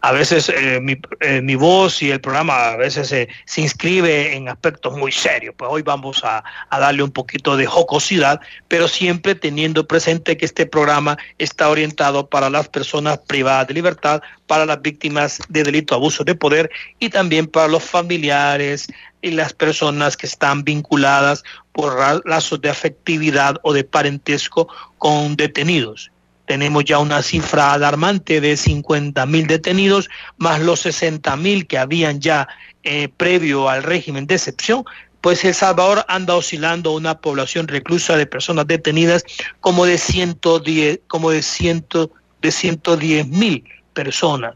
A 0.01 0.11
veces 0.11 0.49
eh, 0.49 0.81
eh, 1.21 1.41
mi, 1.41 1.55
voz 1.55 2.01
y 2.01 2.11
el 2.11 2.21
programa 2.21 2.69
a 2.69 2.77
veces 2.77 3.07
se 3.07 3.61
inscribe 3.61 4.35
en 4.35 4.49
aspectos 4.49 4.95
muy 4.95 5.11
serios. 5.11 5.55
Pues 5.57 5.69
hoy 5.71 5.81
vamos 5.81 6.23
a, 6.23 6.43
a, 6.69 6.79
darle 6.79 7.03
un 7.03 7.11
poquito 7.11 7.57
de 7.57 7.65
jocosidad, 7.65 8.39
pero 8.67 8.87
siempre 8.87 9.35
teniendo 9.35 9.87
presente 9.87 10.37
que 10.37 10.45
este 10.45 10.65
programa 10.65 11.17
está 11.37 11.69
orientado 11.69 12.29
para 12.29 12.49
las 12.49 12.69
personas 12.69 13.19
privadas 13.19 13.67
de 13.67 13.73
libertad, 13.73 14.21
para 14.47 14.65
las 14.65 14.81
víctimas 14.81 15.39
de 15.49 15.63
delito, 15.63 15.95
abuso 15.95 16.23
de 16.23 16.35
poder 16.35 16.69
y 16.99 17.09
también 17.09 17.47
para 17.47 17.67
los 17.67 17.83
familiares 17.83 18.87
y 19.21 19.31
las 19.31 19.53
personas 19.53 20.17
que 20.17 20.27
están 20.27 20.63
vinculadas 20.63 21.43
por 21.71 22.25
lazos 22.25 22.61
de 22.61 22.69
afectividad 22.69 23.55
o 23.63 23.73
de 23.73 23.83
parentesco 23.83 24.67
con 24.97 25.35
detenidos 25.35 26.12
tenemos 26.45 26.83
ya 26.85 26.99
una 26.99 27.21
cifra 27.21 27.73
alarmante 27.73 28.41
de 28.41 28.57
50 28.57 29.25
mil 29.25 29.47
detenidos, 29.47 30.09
más 30.37 30.61
los 30.61 30.81
60 30.81 31.35
mil 31.37 31.67
que 31.67 31.77
habían 31.77 32.19
ya 32.19 32.47
eh, 32.83 33.07
previo 33.07 33.69
al 33.69 33.83
régimen 33.83 34.27
de 34.27 34.35
excepción, 34.35 34.83
pues 35.21 35.45
El 35.45 35.53
Salvador 35.53 36.03
anda 36.09 36.35
oscilando 36.35 36.91
una 36.91 37.19
población 37.19 37.69
reclusa 37.69 38.17
de 38.17 38.25
personas 38.25 38.67
detenidas 38.67 39.23
como 39.61 39.85
de 39.85 39.97
110, 39.97 40.99
como 41.07 41.31
de, 41.31 41.41
ciento, 41.41 42.11
de 42.41 42.51
110 42.51 43.29
mil 43.29 43.63
personas. 43.93 44.55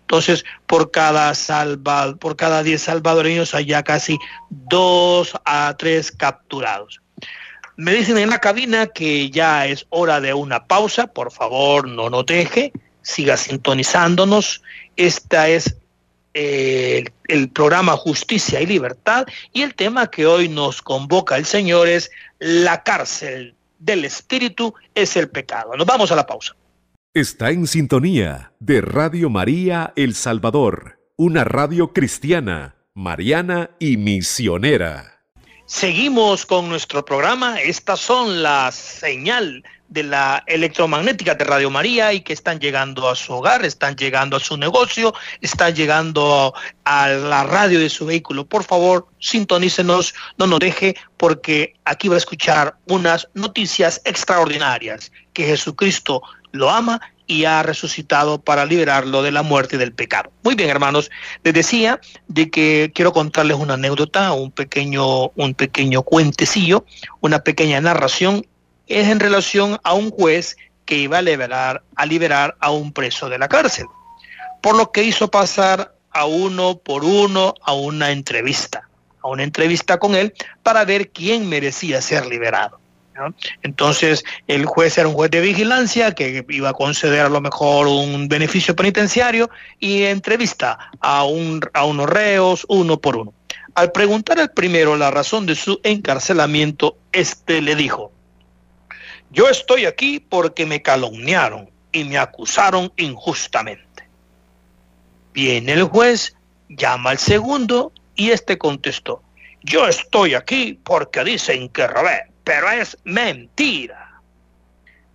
Entonces, 0.00 0.44
por 0.66 0.90
cada, 0.90 1.32
salva, 1.34 2.16
por 2.16 2.34
cada 2.34 2.64
10 2.64 2.82
salvadoreños 2.82 3.54
hay 3.54 3.66
ya 3.66 3.84
casi 3.84 4.18
2 4.50 5.34
a 5.44 5.76
3 5.78 6.10
capturados. 6.12 7.00
Me 7.76 7.92
dicen 7.94 8.18
en 8.18 8.30
la 8.30 8.38
cabina 8.38 8.86
que 8.86 9.30
ya 9.30 9.66
es 9.66 9.86
hora 9.90 10.20
de 10.20 10.34
una 10.34 10.66
pausa. 10.66 11.06
Por 11.06 11.32
favor, 11.32 11.88
no 11.88 12.10
nos 12.10 12.26
deje. 12.26 12.72
Siga 13.02 13.36
sintonizándonos. 13.36 14.62
Esta 14.96 15.48
es 15.48 15.76
eh, 16.34 17.04
el 17.28 17.48
programa 17.48 17.96
Justicia 17.96 18.60
y 18.60 18.66
Libertad. 18.66 19.26
Y 19.52 19.62
el 19.62 19.74
tema 19.74 20.08
que 20.08 20.26
hoy 20.26 20.48
nos 20.48 20.82
convoca 20.82 21.36
el 21.36 21.46
Señor 21.46 21.88
es 21.88 22.10
la 22.38 22.82
cárcel 22.82 23.54
del 23.82 24.04
espíritu 24.04 24.74
es 24.94 25.16
el 25.16 25.28
pecado. 25.28 25.76
Nos 25.76 25.86
vamos 25.86 26.10
a 26.12 26.16
la 26.16 26.26
pausa. 26.26 26.54
Está 27.14 27.50
en 27.50 27.66
sintonía 27.66 28.52
de 28.58 28.80
Radio 28.80 29.28
María 29.28 29.92
El 29.96 30.14
Salvador, 30.14 30.98
una 31.16 31.44
radio 31.44 31.92
cristiana, 31.92 32.76
mariana 32.94 33.70
y 33.78 33.96
misionera. 33.98 35.11
Seguimos 35.74 36.44
con 36.44 36.68
nuestro 36.68 37.02
programa. 37.02 37.58
Estas 37.58 37.98
son 37.98 38.42
las 38.42 38.74
señal 38.74 39.64
de 39.88 40.02
la 40.02 40.44
electromagnética 40.46 41.34
de 41.34 41.44
Radio 41.44 41.70
María 41.70 42.12
y 42.12 42.20
que 42.20 42.34
están 42.34 42.60
llegando 42.60 43.08
a 43.08 43.16
su 43.16 43.32
hogar, 43.32 43.64
están 43.64 43.96
llegando 43.96 44.36
a 44.36 44.40
su 44.40 44.58
negocio, 44.58 45.14
están 45.40 45.74
llegando 45.74 46.52
a 46.84 47.08
la 47.08 47.44
radio 47.44 47.80
de 47.80 47.88
su 47.88 48.04
vehículo. 48.04 48.44
Por 48.44 48.64
favor, 48.64 49.08
sintonícenos, 49.18 50.14
no 50.36 50.46
nos 50.46 50.60
deje, 50.60 50.94
porque 51.16 51.72
aquí 51.86 52.06
va 52.08 52.16
a 52.16 52.18
escuchar 52.18 52.76
unas 52.88 53.26
noticias 53.32 54.02
extraordinarias 54.04 55.10
que 55.32 55.46
Jesucristo 55.46 56.22
lo 56.52 56.70
ama 56.70 57.00
y 57.26 57.44
ha 57.44 57.62
resucitado 57.62 58.40
para 58.40 58.66
liberarlo 58.66 59.22
de 59.22 59.32
la 59.32 59.42
muerte 59.42 59.76
y 59.76 59.78
del 59.78 59.92
pecado. 59.92 60.30
Muy 60.42 60.54
bien, 60.54 60.70
hermanos, 60.70 61.10
les 61.44 61.54
decía 61.54 62.00
de 62.28 62.50
que 62.50 62.92
quiero 62.94 63.12
contarles 63.12 63.56
una 63.56 63.74
anécdota, 63.74 64.32
un 64.32 64.50
pequeño, 64.50 65.28
un 65.30 65.54
pequeño 65.54 66.02
cuentecillo, 66.02 66.84
una 67.20 67.40
pequeña 67.40 67.80
narración, 67.80 68.46
es 68.86 69.08
en 69.08 69.20
relación 69.20 69.78
a 69.82 69.94
un 69.94 70.10
juez 70.10 70.56
que 70.84 70.96
iba 70.96 71.18
a 71.18 71.22
liberar, 71.22 71.82
a 71.96 72.06
liberar 72.06 72.56
a 72.60 72.70
un 72.70 72.92
preso 72.92 73.28
de 73.28 73.38
la 73.38 73.48
cárcel, 73.48 73.86
por 74.60 74.76
lo 74.76 74.92
que 74.92 75.04
hizo 75.04 75.30
pasar 75.30 75.94
a 76.10 76.26
uno 76.26 76.76
por 76.78 77.04
uno 77.04 77.54
a 77.62 77.72
una 77.72 78.10
entrevista, 78.10 78.88
a 79.22 79.28
una 79.28 79.44
entrevista 79.44 79.98
con 79.98 80.14
él 80.14 80.34
para 80.62 80.84
ver 80.84 81.10
quién 81.10 81.48
merecía 81.48 82.02
ser 82.02 82.26
liberado. 82.26 82.81
Entonces, 83.62 84.24
el 84.46 84.66
juez 84.66 84.96
era 84.98 85.08
un 85.08 85.14
juez 85.14 85.30
de 85.30 85.40
vigilancia 85.40 86.12
que 86.12 86.44
iba 86.48 86.70
a 86.70 86.72
conceder 86.72 87.20
a 87.20 87.28
lo 87.28 87.40
mejor 87.40 87.86
un 87.86 88.28
beneficio 88.28 88.74
penitenciario 88.74 89.50
y 89.78 90.02
entrevista 90.04 90.90
a, 91.00 91.24
un, 91.24 91.60
a 91.72 91.84
unos 91.84 92.08
reos 92.08 92.66
uno 92.68 92.98
por 92.98 93.16
uno. 93.16 93.34
Al 93.74 93.92
preguntar 93.92 94.38
al 94.38 94.50
primero 94.50 94.96
la 94.96 95.10
razón 95.10 95.46
de 95.46 95.54
su 95.54 95.80
encarcelamiento, 95.82 96.96
este 97.12 97.62
le 97.62 97.74
dijo, 97.74 98.12
yo 99.30 99.48
estoy 99.48 99.86
aquí 99.86 100.20
porque 100.20 100.66
me 100.66 100.82
calumniaron 100.82 101.70
y 101.90 102.04
me 102.04 102.18
acusaron 102.18 102.92
injustamente. 102.96 104.08
Viene 105.32 105.72
el 105.72 105.84
juez, 105.84 106.36
llama 106.68 107.10
al 107.10 107.18
segundo 107.18 107.92
y 108.14 108.30
este 108.30 108.58
contestó, 108.58 109.22
yo 109.62 109.86
estoy 109.86 110.34
aquí 110.34 110.78
porque 110.82 111.24
dicen 111.24 111.68
que 111.70 111.86
robé 111.86 112.31
pero 112.44 112.70
es 112.70 112.96
mentira. 113.04 114.20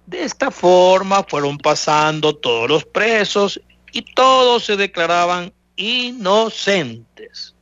De 0.06 0.24
esta 0.24 0.52
forma 0.52 1.24
fueron 1.24 1.58
pasando 1.58 2.36
todos 2.36 2.70
los 2.70 2.86
presos 2.86 3.60
y 3.92 4.02
todos 4.02 4.66
se 4.66 4.78
declaraban 4.78 5.54
inocentes. 5.76 7.56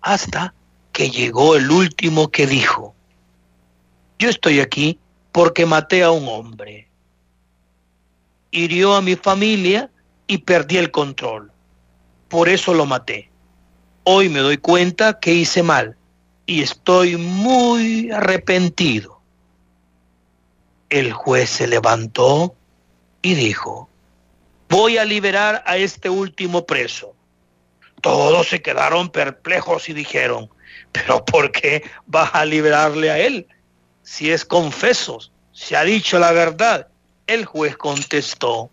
Hasta 0.00 0.54
que 0.92 1.10
llegó 1.10 1.56
el 1.56 1.70
último 1.70 2.30
que 2.30 2.46
dijo, 2.46 2.94
yo 4.18 4.28
estoy 4.28 4.60
aquí 4.60 4.98
porque 5.32 5.66
maté 5.66 6.02
a 6.02 6.10
un 6.10 6.28
hombre. 6.28 6.88
Hirió 8.50 8.94
a 8.96 9.02
mi 9.02 9.14
familia 9.14 9.90
y 10.26 10.38
perdí 10.38 10.76
el 10.76 10.90
control. 10.90 11.52
Por 12.28 12.48
eso 12.48 12.74
lo 12.74 12.84
maté. 12.84 13.30
Hoy 14.02 14.28
me 14.28 14.40
doy 14.40 14.56
cuenta 14.56 15.20
que 15.20 15.32
hice 15.32 15.62
mal 15.62 15.96
y 16.50 16.62
estoy 16.62 17.16
muy 17.16 18.10
arrepentido. 18.10 19.20
El 20.88 21.12
juez 21.12 21.48
se 21.48 21.68
levantó 21.68 22.56
y 23.22 23.34
dijo, 23.34 23.88
voy 24.68 24.98
a 24.98 25.04
liberar 25.04 25.62
a 25.64 25.76
este 25.76 26.10
último 26.10 26.66
preso. 26.66 27.14
Todos 28.00 28.48
se 28.48 28.60
quedaron 28.62 29.10
perplejos 29.10 29.88
y 29.90 29.92
dijeron, 29.92 30.50
pero 30.90 31.24
¿por 31.24 31.52
qué 31.52 31.84
vas 32.06 32.34
a 32.34 32.44
liberarle 32.44 33.12
a 33.12 33.20
él? 33.20 33.46
Si 34.02 34.32
es 34.32 34.44
confeso, 34.44 35.20
se 35.52 35.76
ha 35.76 35.84
dicho 35.84 36.18
la 36.18 36.32
verdad. 36.32 36.88
El 37.28 37.44
juez 37.44 37.76
contestó, 37.76 38.70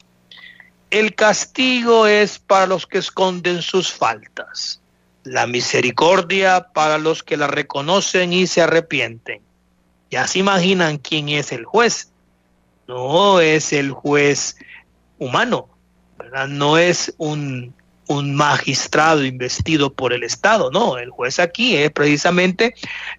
el 0.90 1.14
castigo 1.14 2.08
es 2.08 2.40
para 2.40 2.66
los 2.66 2.88
que 2.88 2.98
esconden 2.98 3.62
sus 3.62 3.94
faltas 3.94 4.82
la 5.28 5.48
misericordia 5.48 6.68
para 6.74 6.98
los 6.98 7.24
que 7.24 7.38
la 7.38 7.48
reconocen 7.48 8.34
y 8.34 8.48
se 8.48 8.62
arrepienten. 8.62 9.42
Ya 10.10 10.28
se 10.28 10.40
imaginan 10.40 10.98
quién 10.98 11.30
es 11.30 11.52
el 11.52 11.66
juez. 11.66 12.12
No 12.88 13.42
es 13.42 13.74
el 13.74 13.92
juez 13.92 14.56
humano, 15.20 15.70
¿verdad? 16.18 16.48
No 16.48 16.78
es 16.78 17.14
un, 17.18 17.74
un 18.08 18.36
magistrado 18.36 19.26
investido 19.26 19.94
por 19.94 20.14
el 20.14 20.24
Estado, 20.24 20.72
no, 20.72 20.98
el 20.98 21.10
juez 21.10 21.40
aquí 21.40 21.76
es 21.76 21.92
precisamente 21.92 22.74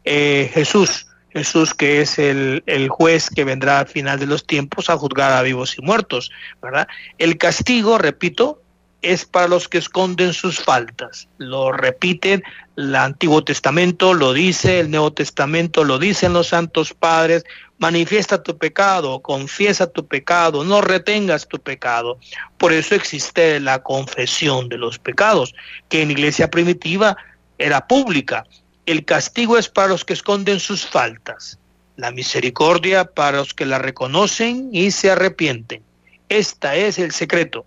eh, 0.04 0.50
Jesús, 0.52 1.06
Jesús 1.30 1.74
que 1.74 2.00
es 2.00 2.18
el, 2.18 2.62
el, 2.66 2.88
juez 2.88 3.28
que 3.28 3.44
vendrá 3.44 3.80
al 3.80 3.86
final 3.86 4.18
de 4.18 4.26
los 4.26 4.46
tiempos 4.46 4.88
a 4.88 4.96
juzgar 4.96 5.32
a 5.32 5.42
vivos 5.42 5.76
y 5.78 5.82
muertos, 5.82 6.30
¿verdad? 6.62 6.88
El 7.18 7.36
castigo, 7.36 7.98
repito, 7.98 8.62
es 9.08 9.24
para 9.24 9.48
los 9.48 9.68
que 9.68 9.78
esconden 9.78 10.34
sus 10.34 10.58
faltas. 10.58 11.28
Lo 11.38 11.72
repiten 11.72 12.42
el 12.76 12.94
Antiguo 12.94 13.42
Testamento, 13.42 14.12
lo 14.12 14.34
dice 14.34 14.80
el 14.80 14.90
Nuevo 14.90 15.14
Testamento, 15.14 15.82
lo 15.82 15.98
dicen 15.98 16.34
los 16.34 16.48
santos 16.48 16.92
padres. 16.92 17.44
Manifiesta 17.78 18.42
tu 18.42 18.58
pecado, 18.58 19.20
confiesa 19.20 19.86
tu 19.86 20.06
pecado, 20.06 20.62
no 20.62 20.82
retengas 20.82 21.48
tu 21.48 21.58
pecado. 21.58 22.18
Por 22.58 22.74
eso 22.74 22.94
existe 22.94 23.58
la 23.60 23.82
confesión 23.82 24.68
de 24.68 24.76
los 24.76 24.98
pecados, 24.98 25.54
que 25.88 26.02
en 26.02 26.10
iglesia 26.10 26.50
primitiva 26.50 27.16
era 27.56 27.86
pública. 27.86 28.44
El 28.84 29.06
castigo 29.06 29.56
es 29.56 29.70
para 29.70 29.88
los 29.88 30.04
que 30.04 30.12
esconden 30.12 30.60
sus 30.60 30.84
faltas, 30.84 31.58
la 31.96 32.10
misericordia 32.10 33.06
para 33.06 33.38
los 33.38 33.54
que 33.54 33.64
la 33.64 33.78
reconocen 33.78 34.68
y 34.70 34.90
se 34.90 35.10
arrepienten. 35.10 35.82
Este 36.28 36.86
es 36.86 36.98
el 36.98 37.12
secreto 37.12 37.64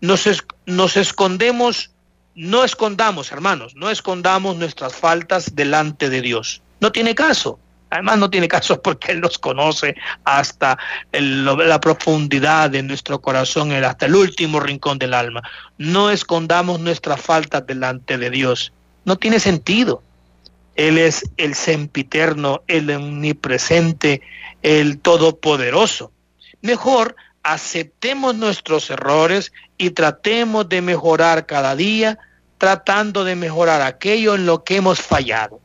nos, 0.00 0.96
escondemos, 0.96 1.90
no 2.34 2.64
escondamos, 2.64 3.32
hermanos, 3.32 3.74
no 3.74 3.90
escondamos 3.90 4.56
nuestras 4.56 4.94
faltas 4.94 5.54
delante 5.54 6.08
de 6.10 6.20
Dios. 6.22 6.62
No 6.80 6.92
tiene 6.92 7.14
caso. 7.14 7.58
Además 7.90 8.18
no 8.18 8.28
tiene 8.28 8.48
caso 8.48 8.80
porque 8.82 9.12
Él 9.12 9.20
nos 9.20 9.38
conoce 9.38 9.96
hasta 10.24 10.78
la 11.12 11.80
profundidad 11.80 12.70
de 12.70 12.82
nuestro 12.82 13.20
corazón, 13.20 13.72
hasta 13.72 14.06
el 14.06 14.14
último 14.14 14.60
rincón 14.60 14.98
del 14.98 15.14
alma. 15.14 15.42
No 15.78 16.10
escondamos 16.10 16.80
nuestras 16.80 17.20
faltas 17.20 17.66
delante 17.66 18.18
de 18.18 18.30
Dios. 18.30 18.72
No 19.04 19.16
tiene 19.16 19.40
sentido. 19.40 20.02
Él 20.76 20.96
es 20.96 21.28
el 21.38 21.56
sempiterno, 21.56 22.62
el 22.68 22.88
omnipresente, 22.90 24.22
el 24.62 25.00
todopoderoso. 25.00 26.12
Mejor 26.62 27.16
aceptemos 27.48 28.34
nuestros 28.34 28.90
errores 28.90 29.52
y 29.78 29.90
tratemos 29.90 30.68
de 30.68 30.82
mejorar 30.82 31.46
cada 31.46 31.74
día, 31.74 32.18
tratando 32.58 33.24
de 33.24 33.36
mejorar 33.36 33.80
aquello 33.80 34.34
en 34.34 34.44
lo 34.44 34.64
que 34.64 34.76
hemos 34.76 35.00
fallado. 35.00 35.58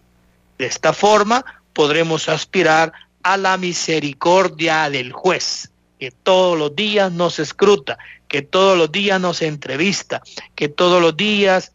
De 0.58 0.66
esta 0.66 0.94
forma 0.94 1.44
podremos 1.74 2.30
aspirar 2.30 2.94
a 3.24 3.36
la 3.36 3.58
misericordia 3.58 4.90
del 4.90 5.12
juez, 5.12 5.72
que 6.00 6.12
todos 6.12 6.58
los 6.58 6.74
días 6.74 7.12
nos 7.12 7.38
escruta, 7.38 7.98
que 8.30 8.42
todos 8.42 8.78
los 8.78 8.90
días 8.90 9.20
nos 9.20 9.42
entrevista, 9.42 10.22
que 10.56 10.70
todos 10.70 11.02
los 11.02 11.18
días, 11.18 11.74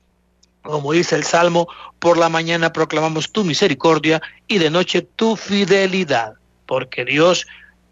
como 0.63 0.93
dice 0.93 1.17
el 1.17 1.25
Salmo, 1.25 1.69
por 1.99 2.17
la 2.17 2.31
mañana 2.31 2.73
proclamamos 2.73 3.31
tu 3.31 3.45
misericordia 3.45 4.23
y 4.47 4.57
de 4.57 4.71
noche 4.71 5.03
tu 5.03 5.37
fidelidad, 5.37 6.33
porque 6.65 7.05
Dios 7.05 7.47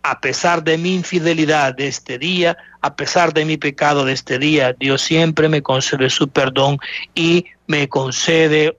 a 0.08 0.20
pesar 0.20 0.62
de 0.62 0.78
mi 0.78 0.94
infidelidad 0.94 1.74
de 1.74 1.88
este 1.88 2.16
día, 2.16 2.56
a 2.80 2.94
pesar 2.94 3.34
de 3.34 3.44
mi 3.44 3.56
pecado 3.56 4.04
de 4.04 4.12
este 4.12 4.38
día, 4.38 4.72
Dios 4.72 5.02
siempre 5.02 5.48
me 5.48 5.62
concede 5.62 6.10
su 6.10 6.28
perdón 6.28 6.78
y 7.16 7.46
me 7.66 7.88
concede 7.88 8.76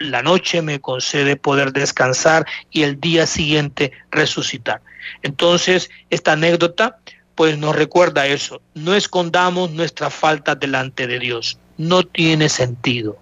la 0.00 0.22
noche, 0.22 0.60
me 0.60 0.80
concede 0.80 1.36
poder 1.36 1.72
descansar 1.72 2.44
y 2.72 2.82
el 2.82 2.98
día 3.00 3.26
siguiente 3.26 3.92
resucitar. 4.10 4.80
Entonces, 5.22 5.90
esta 6.10 6.32
anécdota 6.32 6.98
pues 7.36 7.56
nos 7.56 7.76
recuerda 7.76 8.26
eso. 8.26 8.60
No 8.74 8.96
escondamos 8.96 9.70
nuestra 9.70 10.10
falta 10.10 10.56
delante 10.56 11.06
de 11.06 11.20
Dios. 11.20 11.56
No 11.76 12.02
tiene 12.02 12.48
sentido. 12.48 13.16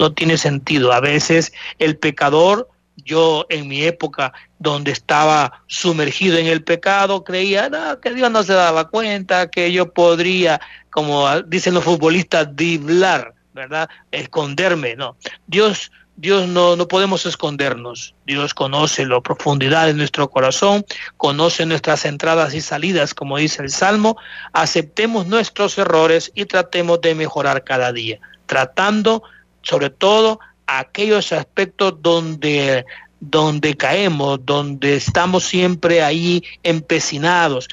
No 0.00 0.12
tiene 0.12 0.36
sentido. 0.36 0.92
A 0.92 0.98
veces 0.98 1.52
el 1.78 1.96
pecador 1.96 2.68
yo 3.04 3.46
en 3.48 3.68
mi 3.68 3.82
época 3.84 4.32
donde 4.58 4.92
estaba 4.92 5.62
sumergido 5.66 6.38
en 6.38 6.46
el 6.46 6.62
pecado 6.62 7.24
creía 7.24 7.70
que 8.02 8.14
Dios 8.14 8.30
no 8.30 8.42
se 8.42 8.52
daba 8.52 8.88
cuenta, 8.88 9.50
que 9.50 9.72
yo 9.72 9.92
podría, 9.92 10.60
como 10.90 11.40
dicen 11.42 11.74
los 11.74 11.84
futbolistas, 11.84 12.54
diblar, 12.54 13.34
¿verdad? 13.54 13.88
Esconderme, 14.10 14.96
no. 14.96 15.16
Dios 15.46 15.90
Dios 16.20 16.46
no, 16.48 16.76
no 16.76 16.86
podemos 16.86 17.24
escondernos. 17.24 18.14
Dios 18.26 18.52
conoce 18.52 19.06
la 19.06 19.22
profundidad 19.22 19.86
de 19.86 19.94
nuestro 19.94 20.28
corazón, 20.28 20.84
conoce 21.16 21.64
nuestras 21.64 22.04
entradas 22.04 22.52
y 22.52 22.60
salidas, 22.60 23.14
como 23.14 23.38
dice 23.38 23.62
el 23.62 23.70
Salmo. 23.70 24.18
Aceptemos 24.52 25.26
nuestros 25.26 25.78
errores 25.78 26.30
y 26.34 26.44
tratemos 26.44 27.00
de 27.00 27.14
mejorar 27.14 27.64
cada 27.64 27.90
día, 27.90 28.20
tratando 28.44 29.22
sobre 29.62 29.88
todo 29.88 30.40
aquellos 30.78 31.32
aspectos 31.32 31.94
donde 32.00 32.84
donde 33.22 33.76
caemos, 33.76 34.40
donde 34.46 34.96
estamos 34.96 35.44
siempre 35.44 36.02
ahí 36.02 36.42
empecinados, 36.62 37.68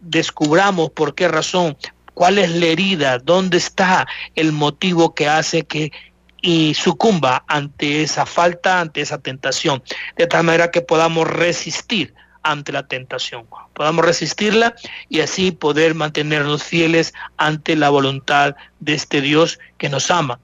descubramos 0.00 0.90
por 0.90 1.14
qué 1.14 1.28
razón, 1.28 1.76
cuál 2.14 2.38
es 2.38 2.50
la 2.50 2.66
herida, 2.66 3.18
dónde 3.18 3.58
está 3.58 4.08
el 4.34 4.50
motivo 4.50 5.14
que 5.14 5.28
hace 5.28 5.62
que 5.62 5.92
y 6.42 6.74
sucumba 6.74 7.44
ante 7.46 8.02
esa 8.02 8.26
falta, 8.26 8.80
ante 8.80 9.00
esa 9.00 9.18
tentación, 9.18 9.82
de 10.16 10.26
tal 10.26 10.44
manera 10.44 10.70
que 10.70 10.80
podamos 10.80 11.28
resistir 11.28 12.14
ante 12.42 12.72
la 12.72 12.86
tentación, 12.86 13.46
podamos 13.72 14.04
resistirla 14.04 14.74
y 15.08 15.20
así 15.20 15.52
poder 15.52 15.94
mantenernos 15.94 16.62
fieles 16.62 17.14
ante 17.36 17.76
la 17.76 17.88
voluntad 17.88 18.56
de 18.80 18.94
este 18.94 19.20
Dios 19.20 19.58
que 19.78 19.88
nos 19.88 20.10
ama 20.10 20.40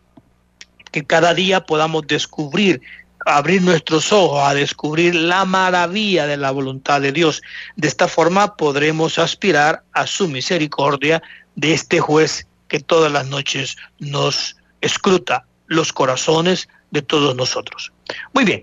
que 0.92 1.05
cada 1.05 1.35
día 1.35 1.64
podamos 1.66 2.07
descubrir, 2.07 2.81
abrir 3.26 3.62
nuestros 3.62 4.12
ojos 4.12 4.40
a 4.44 4.55
descubrir 4.55 5.14
la 5.14 5.44
maravilla 5.44 6.26
de 6.26 6.37
la 6.37 6.50
voluntad 6.50 7.00
de 7.00 7.11
Dios. 7.11 7.42
De 7.76 7.88
esta 7.88 8.07
forma 8.07 8.57
podremos 8.57 9.18
aspirar 9.18 9.83
a 9.92 10.07
su 10.07 10.28
misericordia 10.28 11.22
de 11.57 11.74
este 11.74 11.98
juez 11.98 12.46
que 12.68 12.78
todas 12.78 13.11
las 13.11 13.26
noches 13.26 13.76
nos 13.98 14.57
escruta 14.81 15.46
los 15.66 15.92
corazones 15.92 16.68
de 16.90 17.02
todos 17.02 17.35
nosotros. 17.35 17.92
Muy 18.35 18.44
bien, 18.44 18.61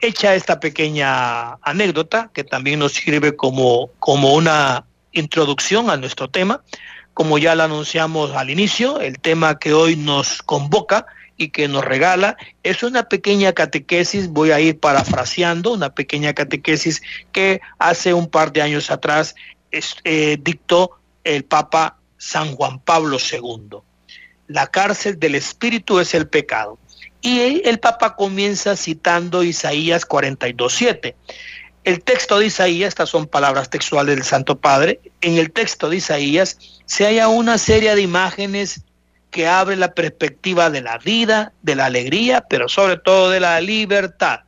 hecha 0.00 0.34
esta 0.34 0.60
pequeña 0.60 1.54
anécdota, 1.62 2.30
que 2.34 2.44
también 2.44 2.80
nos 2.80 2.92
sirve 2.92 3.36
como, 3.36 3.90
como 3.98 4.34
una 4.34 4.84
introducción 5.12 5.90
a 5.90 5.96
nuestro 5.96 6.28
tema, 6.28 6.62
como 7.14 7.38
ya 7.38 7.54
lo 7.54 7.64
anunciamos 7.64 8.32
al 8.32 8.50
inicio, 8.50 9.00
el 9.00 9.18
tema 9.18 9.58
que 9.58 9.72
hoy 9.72 9.96
nos 9.96 10.42
convoca 10.42 11.06
y 11.38 11.48
que 11.48 11.68
nos 11.68 11.84
regala 11.84 12.36
es 12.62 12.82
una 12.82 13.08
pequeña 13.08 13.54
catequesis, 13.54 14.28
voy 14.28 14.50
a 14.50 14.60
ir 14.60 14.78
parafraseando, 14.78 15.72
una 15.72 15.94
pequeña 15.94 16.34
catequesis 16.34 17.00
que 17.32 17.62
hace 17.78 18.12
un 18.12 18.28
par 18.28 18.52
de 18.52 18.60
años 18.60 18.90
atrás 18.90 19.34
eh, 20.04 20.36
dictó 20.40 20.98
el 21.24 21.44
Papa 21.44 21.96
San 22.18 22.54
Juan 22.54 22.80
Pablo 22.80 23.16
II. 23.18 23.78
La 24.48 24.66
cárcel 24.66 25.18
del 25.18 25.36
espíritu 25.36 26.00
es 26.00 26.12
el 26.12 26.28
pecado. 26.28 26.78
Y 27.20 27.62
el 27.64 27.78
Papa 27.80 28.16
comienza 28.16 28.76
citando 28.76 29.42
Isaías 29.42 30.06
42.7. 30.06 31.14
El 31.84 32.02
texto 32.02 32.38
de 32.38 32.46
Isaías, 32.46 32.88
estas 32.88 33.08
son 33.08 33.26
palabras 33.26 33.70
textuales 33.70 34.16
del 34.16 34.24
Santo 34.24 34.58
Padre, 34.58 35.00
en 35.20 35.38
el 35.38 35.50
texto 35.52 35.88
de 35.88 35.96
Isaías 35.96 36.58
se 36.84 37.04
halla 37.04 37.28
una 37.28 37.58
serie 37.58 37.94
de 37.94 38.02
imágenes 38.02 38.82
que 39.38 39.46
abre 39.46 39.76
la 39.76 39.94
perspectiva 39.94 40.68
de 40.68 40.80
la 40.80 40.98
vida, 40.98 41.52
de 41.62 41.76
la 41.76 41.86
alegría, 41.86 42.44
pero 42.50 42.68
sobre 42.68 42.96
todo 42.96 43.30
de 43.30 43.38
la 43.38 43.60
libertad. 43.60 44.40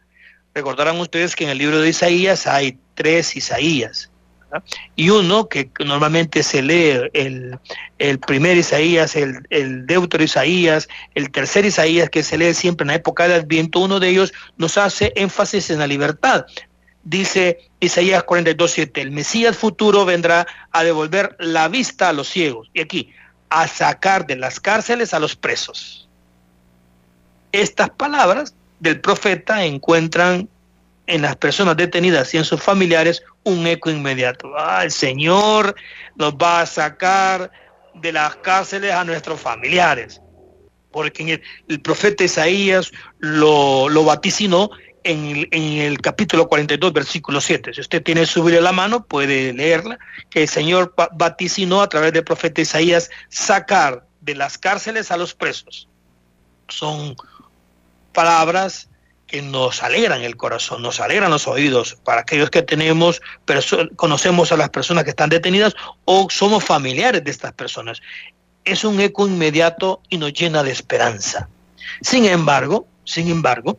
Recordarán 0.53 0.99
ustedes 0.99 1.37
que 1.37 1.45
en 1.45 1.51
el 1.51 1.59
libro 1.59 1.81
de 1.81 1.91
Isaías 1.91 2.49
hay 2.49 2.77
tres 2.97 3.37
Isaías 3.37 4.11
y 4.97 5.11
uno 5.11 5.49
que 5.49 5.71
normalmente 5.85 6.43
se 6.43 6.61
lee 6.61 7.09
el, 7.13 8.19
primer 8.27 8.57
Isaías, 8.57 9.15
el, 9.15 9.47
el 9.51 9.87
deutero 9.87 10.25
Isaías, 10.25 10.89
el 11.15 11.31
tercer 11.31 11.65
Isaías 11.67 12.11
que 12.11 12.25
se 12.25 12.37
lee 12.37 12.53
siempre 12.53 12.83
en 12.83 12.89
la 12.89 12.95
época 12.97 13.29
del 13.29 13.43
Adviento, 13.43 13.79
uno 13.79 14.01
de 14.01 14.09
ellos 14.09 14.33
nos 14.57 14.77
hace 14.77 15.13
énfasis 15.15 15.71
en 15.71 15.79
la 15.79 15.87
libertad. 15.87 16.47
Dice 17.05 17.59
Isaías 17.79 18.25
42.7, 18.25 18.91
el 19.01 19.13
Mesías 19.13 19.57
futuro 19.57 20.05
vendrá 20.05 20.49
a 20.73 20.83
devolver 20.83 21.37
la 21.39 21.69
vista 21.69 22.09
a 22.09 22.13
los 22.13 22.29
ciegos. 22.29 22.69
Y 22.75 22.81
aquí, 22.81 23.13
a 23.51 23.67
sacar 23.69 24.27
de 24.27 24.37
las 24.37 24.61
cárceles 24.61 25.13
a 25.13 25.19
los 25.19 25.37
presos. 25.37 26.09
Estas 27.53 27.91
palabras 27.91 28.55
del 28.79 29.01
profeta 29.01 29.65
encuentran 29.65 30.49
en 31.07 31.23
las 31.23 31.37
personas 31.37 31.77
detenidas 31.77 32.33
y 32.33 32.39
en 32.39 32.45
sus 32.45 32.63
familiares 32.63 33.23
un 33.43 33.67
eco 33.67 33.91
inmediato. 33.91 34.53
Ah, 34.57 34.85
el 34.85 34.93
Señor 34.93 35.75
nos 36.15 36.35
va 36.35 36.61
a 36.61 36.67
sacar 36.67 37.51
de 37.95 38.13
las 38.13 38.37
cárceles 38.37 38.93
a 38.93 39.05
nuestros 39.05 39.41
familiares. 39.41 40.21
Porque 40.93 41.41
el, 41.69 41.81
profeta 41.81 42.25
Isaías 42.25 42.93
lo, 43.19 43.89
lo 43.89 44.05
vaticinó 44.05 44.71
en 45.05 45.49
el, 45.53 46.01
capítulo 46.01 46.49
42, 46.49 46.93
versículo 46.93 47.41
7. 47.41 47.75
Si 47.75 47.81
usted 47.81 48.03
tiene 48.03 48.27
su 48.27 48.43
Biblia 48.43 48.61
la 48.61 48.73
mano, 48.73 49.05
puede 49.05 49.53
leerla, 49.53 49.99
que 50.29 50.43
el 50.43 50.49
Señor 50.49 50.95
vaticinó 51.13 51.83
a 51.83 51.89
través 51.89 52.13
del 52.13 52.25
profeta 52.25 52.61
Isaías 52.61 53.11
sacar 53.29 54.07
de 54.21 54.35
las 54.35 54.59
cárceles 54.59 55.11
a 55.11 55.17
los 55.17 55.35
presos. 55.35 55.89
Son 56.69 57.17
palabras 58.13 58.89
que 59.27 59.43
nos 59.43 59.83
alegran 59.83 60.23
el 60.23 60.37
corazón, 60.37 60.83
nos 60.83 60.99
alegran 60.99 61.31
los 61.31 61.47
oídos 61.47 61.97
para 62.05 62.23
aquellos 62.23 62.51
que 62.51 62.63
tenemos, 62.63 63.23
conocemos 63.97 64.51
a 64.51 64.57
las 64.57 64.71
personas 64.71 65.05
que 65.05 65.11
están 65.11 65.31
detenidas 65.31 65.75
o 66.05 66.27
somos 66.31 66.65
familiares 66.65 67.23
de 67.23 67.31
estas 67.31 67.53
personas. 67.53 68.03
Es 68.65 68.85
un 68.85 69.01
eco 69.01 69.29
inmediato 69.29 70.03
y 70.09 70.19
nos 70.19 70.33
llena 70.33 70.65
de 70.65 70.73
esperanza. 70.73 71.49
Sin 72.03 72.25
embargo, 72.25 72.87
sin 73.05 73.29
embargo, 73.29 73.77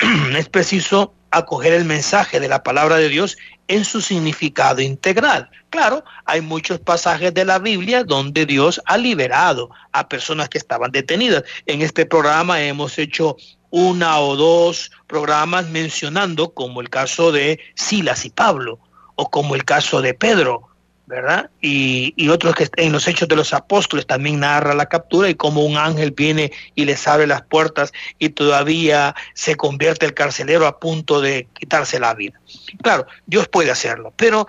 es 0.36 0.48
preciso 0.48 1.14
acoger 1.30 1.72
el 1.72 1.84
mensaje 1.84 2.40
de 2.40 2.48
la 2.48 2.62
palabra 2.62 2.96
de 2.96 3.08
Dios 3.08 3.36
en 3.68 3.84
su 3.84 4.00
significado 4.00 4.80
integral. 4.80 5.48
Claro, 5.70 6.04
hay 6.24 6.40
muchos 6.40 6.80
pasajes 6.80 7.32
de 7.32 7.44
la 7.44 7.58
Biblia 7.58 8.02
donde 8.02 8.46
Dios 8.46 8.80
ha 8.86 8.98
liberado 8.98 9.70
a 9.92 10.08
personas 10.08 10.48
que 10.48 10.58
estaban 10.58 10.90
detenidas. 10.90 11.44
En 11.66 11.82
este 11.82 12.04
programa 12.04 12.60
hemos 12.60 12.98
hecho 12.98 13.36
una 13.70 14.18
o 14.18 14.34
dos 14.34 14.90
programas 15.06 15.68
mencionando 15.68 16.52
como 16.52 16.80
el 16.80 16.90
caso 16.90 17.30
de 17.30 17.60
Silas 17.76 18.24
y 18.24 18.30
Pablo 18.30 18.80
o 19.14 19.30
como 19.30 19.54
el 19.54 19.64
caso 19.64 20.02
de 20.02 20.14
Pedro, 20.14 20.69
¿verdad? 21.10 21.50
Y, 21.60 22.28
otros 22.28 22.54
que 22.54 22.68
en 22.76 22.92
los 22.92 23.08
hechos 23.08 23.26
de 23.26 23.34
los 23.34 23.52
apóstoles 23.52 24.06
también 24.06 24.40
narra 24.40 24.74
la 24.74 24.86
captura 24.86 25.28
y 25.28 25.34
como 25.34 25.64
un 25.64 25.76
ángel 25.76 26.12
viene 26.12 26.52
y 26.76 26.84
les 26.84 27.06
abre 27.08 27.26
las 27.26 27.42
puertas 27.42 27.92
y 28.20 28.28
todavía 28.28 29.16
se 29.34 29.56
convierte 29.56 30.06
el 30.06 30.14
carcelero 30.14 30.68
a 30.68 30.78
punto 30.78 31.20
de 31.20 31.48
quitarse 31.58 31.98
la 31.98 32.14
vida. 32.14 32.40
Claro, 32.80 33.06
Dios 33.26 33.48
puede 33.48 33.72
hacerlo, 33.72 34.14
pero 34.16 34.46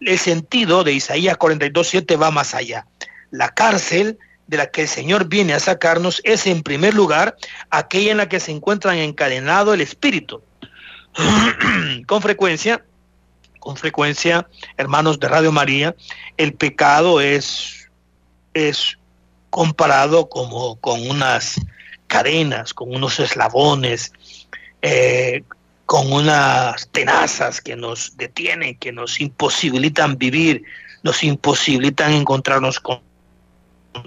el 0.00 0.18
sentido 0.18 0.82
de 0.82 0.94
Isaías 0.94 1.38
42.7 1.38 2.20
va 2.20 2.32
más 2.32 2.54
allá. 2.54 2.86
La 3.30 3.50
cárcel 3.50 4.18
de 4.48 4.56
la 4.56 4.66
que 4.66 4.82
el 4.82 4.88
Señor 4.88 5.28
viene 5.28 5.54
a 5.54 5.60
sacarnos 5.60 6.20
es 6.24 6.44
en 6.48 6.64
primer 6.64 6.92
lugar 6.92 7.36
aquella 7.70 8.10
en 8.10 8.16
la 8.16 8.28
que 8.28 8.40
se 8.40 8.50
encuentra 8.50 8.96
encadenado 8.96 9.72
el 9.74 9.80
espíritu. 9.80 10.42
con 12.06 12.22
frecuencia, 12.22 12.84
con 13.60 13.76
frecuencia, 13.76 14.48
hermanos 14.76 15.20
de 15.20 15.28
Radio 15.28 15.52
María, 15.52 15.94
el 16.36 16.54
pecado 16.54 17.20
es, 17.20 17.88
es 18.54 18.98
comparado 19.50 20.28
como 20.28 20.76
con 20.76 21.08
unas 21.08 21.60
cadenas, 22.08 22.74
con 22.74 22.92
unos 22.92 23.20
eslabones, 23.20 24.12
eh, 24.82 25.44
con 25.86 26.12
unas 26.12 26.88
tenazas 26.90 27.60
que 27.60 27.76
nos 27.76 28.16
detienen, 28.16 28.76
que 28.76 28.92
nos 28.92 29.20
imposibilitan 29.20 30.18
vivir, 30.18 30.64
nos 31.02 31.22
imposibilitan 31.22 32.12
encontrarnos 32.12 32.80
con 32.80 33.00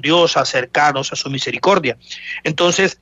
Dios, 0.01 0.37
acercarnos 0.37 1.11
a 1.11 1.15
su 1.15 1.29
misericordia. 1.29 1.97
Entonces, 2.43 2.99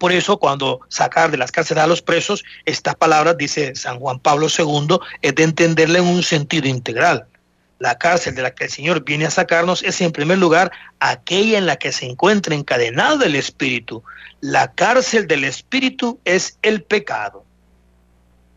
por 0.00 0.12
eso 0.12 0.38
cuando 0.38 0.80
sacar 0.88 1.30
de 1.30 1.36
las 1.36 1.52
cárceles 1.52 1.84
a 1.84 1.86
los 1.86 2.00
presos, 2.00 2.42
estas 2.64 2.94
palabras, 2.94 3.36
dice 3.36 3.74
San 3.74 4.00
Juan 4.00 4.18
Pablo 4.18 4.46
II, 4.46 4.98
es 5.20 5.34
de 5.34 5.42
entenderle 5.42 5.98
en 5.98 6.06
un 6.06 6.22
sentido 6.22 6.68
integral. 6.68 7.26
La 7.78 7.98
cárcel 7.98 8.34
de 8.34 8.40
la 8.40 8.54
que 8.54 8.64
el 8.64 8.70
Señor 8.70 9.04
viene 9.04 9.26
a 9.26 9.30
sacarnos 9.30 9.82
es 9.82 10.00
en 10.00 10.10
primer 10.10 10.38
lugar 10.38 10.72
aquella 11.00 11.58
en 11.58 11.66
la 11.66 11.76
que 11.76 11.92
se 11.92 12.06
encuentra 12.06 12.54
encadenado 12.54 13.26
el 13.26 13.36
espíritu. 13.36 14.02
La 14.40 14.72
cárcel 14.72 15.26
del 15.26 15.44
espíritu 15.44 16.18
es 16.24 16.56
el 16.62 16.82
pecado. 16.82 17.44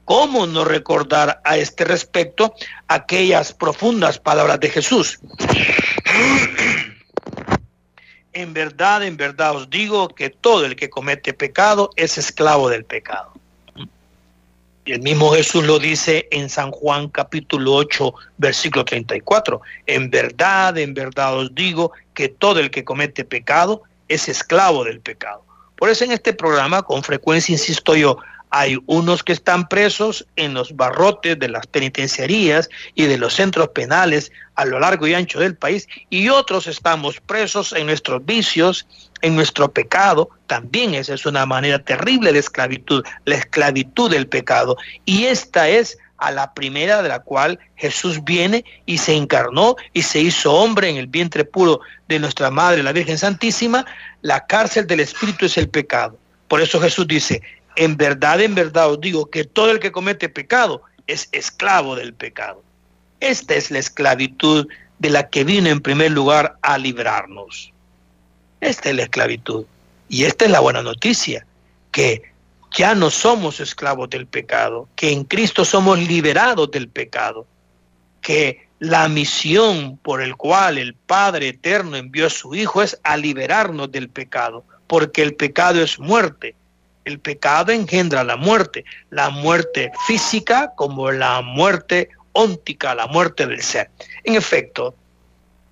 ¿Cómo 0.06 0.48
no 0.48 0.64
recordar 0.64 1.42
a 1.44 1.58
este 1.58 1.84
respecto 1.84 2.54
aquellas 2.88 3.52
profundas 3.52 4.18
palabras 4.18 4.62
de 4.62 4.70
Jesús? 4.70 5.20
En 8.34 8.54
verdad, 8.54 9.04
en 9.04 9.16
verdad 9.16 9.56
os 9.56 9.70
digo 9.70 10.10
que 10.10 10.30
todo 10.30 10.66
el 10.66 10.76
que 10.76 10.90
comete 10.90 11.34
pecado 11.34 11.92
es 11.96 12.18
esclavo 12.18 12.68
del 12.70 12.84
pecado. 12.84 13.32
Y 14.86 14.92
el 14.92 15.02
mismo 15.02 15.32
Jesús 15.32 15.64
lo 15.66 15.80
dice 15.80 16.28
en 16.32 16.50
San 16.50 16.72
Juan 16.72 17.08
capítulo 17.08 17.74
8, 17.76 18.14
versículo 18.38 18.84
34. 18.84 19.62
En 19.86 20.10
verdad, 20.10 20.78
en 20.78 20.94
verdad 20.94 21.38
os 21.38 21.56
digo 21.56 21.94
que 22.14 22.28
todo 22.28 22.60
el 22.60 22.70
que 22.70 22.84
comete 22.84 23.24
pecado 23.24 23.84
es 24.10 24.28
esclavo 24.28 24.84
del 24.84 25.00
pecado. 25.00 25.44
Por 25.78 25.90
eso 25.90 26.04
en 26.04 26.12
este 26.12 26.34
programa, 26.34 26.82
con 26.82 27.04
frecuencia, 27.04 27.54
insisto 27.54 27.96
yo, 27.96 28.18
hay 28.56 28.78
unos 28.86 29.24
que 29.24 29.34
están 29.34 29.68
presos 29.68 30.28
en 30.36 30.54
los 30.54 30.76
barrotes 30.76 31.40
de 31.40 31.50
las 31.50 31.66
penitenciarías 31.66 32.70
y 32.94 33.06
de 33.06 33.18
los 33.18 33.34
centros 33.34 33.70
penales 33.70 34.32
a 34.54 34.64
lo 34.66 34.80
largo 34.80 35.08
y 35.08 35.16
ancho 35.16 35.40
del 35.40 35.56
país 35.56 35.88
y 36.12 36.30
otros 36.30 36.68
estamos 36.68 37.20
presos 37.20 37.74
en 37.74 37.88
nuestros 37.88 38.24
vicios, 38.24 38.86
en 39.24 39.36
nuestro 39.36 39.72
pecado. 39.72 40.30
También 40.46 40.94
esa 40.94 41.16
es 41.16 41.26
una 41.26 41.48
manera 41.48 41.80
terrible 41.80 42.32
de 42.32 42.38
esclavitud, 42.38 43.04
la 43.26 43.38
esclavitud 43.38 44.12
del 44.12 44.28
pecado. 44.28 44.78
Y 45.04 45.26
esta 45.26 45.68
es 45.68 45.98
a 46.20 46.30
la 46.30 46.54
primera 46.54 47.02
de 47.02 47.10
la 47.10 47.22
cual 47.22 47.58
Jesús 47.76 48.24
viene 48.24 48.64
y 48.86 49.00
se 49.00 49.16
encarnó 49.16 49.78
y 49.94 50.04
se 50.04 50.20
hizo 50.20 50.54
hombre 50.54 50.90
en 50.90 50.98
el 50.98 51.08
vientre 51.08 51.44
puro 51.44 51.80
de 52.08 52.20
nuestra 52.20 52.52
Madre, 52.52 52.84
la 52.84 52.92
Virgen 52.92 53.18
Santísima. 53.18 53.84
La 54.22 54.46
cárcel 54.46 54.86
del 54.86 55.00
Espíritu 55.00 55.48
es 55.48 55.58
el 55.58 55.70
pecado. 55.70 56.20
Por 56.48 56.62
eso 56.62 56.80
Jesús 56.80 57.08
dice, 57.08 57.42
en 57.76 57.98
verdad, 57.98 58.42
en 58.42 58.56
verdad 58.56 58.92
os 58.92 59.02
digo 59.02 59.30
que 59.30 59.44
todo 59.44 59.72
el 59.72 59.80
que 59.80 59.92
comete 59.92 60.30
pecado 60.30 60.84
es 61.08 61.30
esclavo 61.32 61.96
del 61.96 62.14
pecado. 62.14 62.62
Esta 63.20 63.56
es 63.56 63.72
la 63.72 63.80
esclavitud 63.80 64.68
de 65.00 65.10
la 65.10 65.30
que 65.30 65.44
vino 65.44 65.70
en 65.70 65.82
primer 65.82 66.12
lugar 66.12 66.58
a 66.62 66.78
librarnos. 66.78 67.72
Esta 68.62 68.90
es 68.90 68.96
la 68.96 69.04
esclavitud. 69.04 69.66
Y 70.10 70.26
esta 70.26 70.46
es 70.46 70.52
la 70.52 70.60
buena 70.60 70.82
noticia, 70.82 71.46
que 71.92 72.22
ya 72.72 72.96
no 72.96 73.10
somos 73.10 73.60
esclavos 73.60 74.10
del 74.10 74.28
pecado, 74.28 74.88
que 74.96 75.12
en 75.12 75.24
Cristo 75.24 75.66
somos 75.66 76.00
liberados 76.00 76.70
del 76.72 76.88
pecado, 76.88 77.46
que 78.22 78.68
la 78.80 79.08
misión 79.08 79.98
por 79.98 80.22
el 80.22 80.36
cual 80.36 80.78
el 80.78 80.94
Padre 80.94 81.50
Eterno 81.50 81.96
envió 81.96 82.28
a 82.28 82.30
su 82.30 82.54
Hijo 82.56 82.82
es 82.82 83.00
a 83.04 83.18
liberarnos 83.18 83.92
del 83.92 84.10
pecado, 84.10 84.66
porque 84.88 85.22
el 85.22 85.36
pecado 85.36 85.82
es 85.82 86.00
muerte 86.00 86.56
El 87.06 87.20
pecado 87.20 87.72
engendra 87.72 88.24
la 88.24 88.38
muerte, 88.38 88.86
la 89.10 89.30
muerte 89.30 89.92
física 90.08 90.72
como 90.76 91.12
la 91.12 91.42
muerte 91.42 92.10
óntica, 92.34 92.96
la 92.96 93.08
muerte 93.08 93.46
del 93.46 93.62
ser. 93.62 93.90
En 94.24 94.36
efecto, 94.36 94.96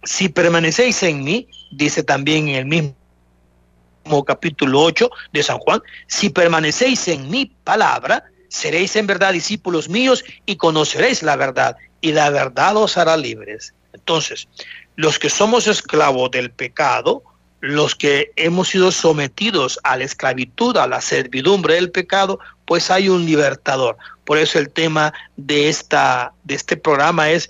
si 0.03 0.29
permanecéis 0.29 1.03
en 1.03 1.23
mí, 1.23 1.47
dice 1.71 2.03
también 2.03 2.49
en 2.49 2.55
el 2.55 2.65
mismo 2.65 4.25
capítulo 4.25 4.81
8 4.81 5.09
de 5.31 5.43
San 5.43 5.59
Juan, 5.59 5.81
si 6.07 6.29
permanecéis 6.29 7.07
en 7.07 7.29
mi 7.29 7.45
palabra, 7.45 8.23
seréis 8.49 8.95
en 8.95 9.07
verdad 9.07 9.33
discípulos 9.33 9.89
míos 9.89 10.23
y 10.45 10.57
conoceréis 10.57 11.23
la 11.23 11.35
verdad, 11.35 11.77
y 12.01 12.11
la 12.11 12.29
verdad 12.29 12.75
os 12.77 12.97
hará 12.97 13.15
libres. 13.15 13.73
Entonces, 13.93 14.47
los 14.95 15.19
que 15.19 15.29
somos 15.29 15.67
esclavos 15.67 16.31
del 16.31 16.51
pecado, 16.51 17.23
los 17.61 17.95
que 17.95 18.31
hemos 18.35 18.69
sido 18.69 18.91
sometidos 18.91 19.79
a 19.83 19.95
la 19.95 20.03
esclavitud, 20.03 20.75
a 20.77 20.87
la 20.87 20.99
servidumbre 20.99 21.75
del 21.75 21.91
pecado, 21.91 22.39
pues 22.65 22.89
hay 22.89 23.07
un 23.07 23.25
libertador. 23.25 23.97
Por 24.25 24.39
eso 24.39 24.59
el 24.59 24.69
tema 24.69 25.13
de, 25.37 25.69
esta, 25.69 26.33
de 26.43 26.55
este 26.55 26.75
programa 26.75 27.29
es 27.29 27.49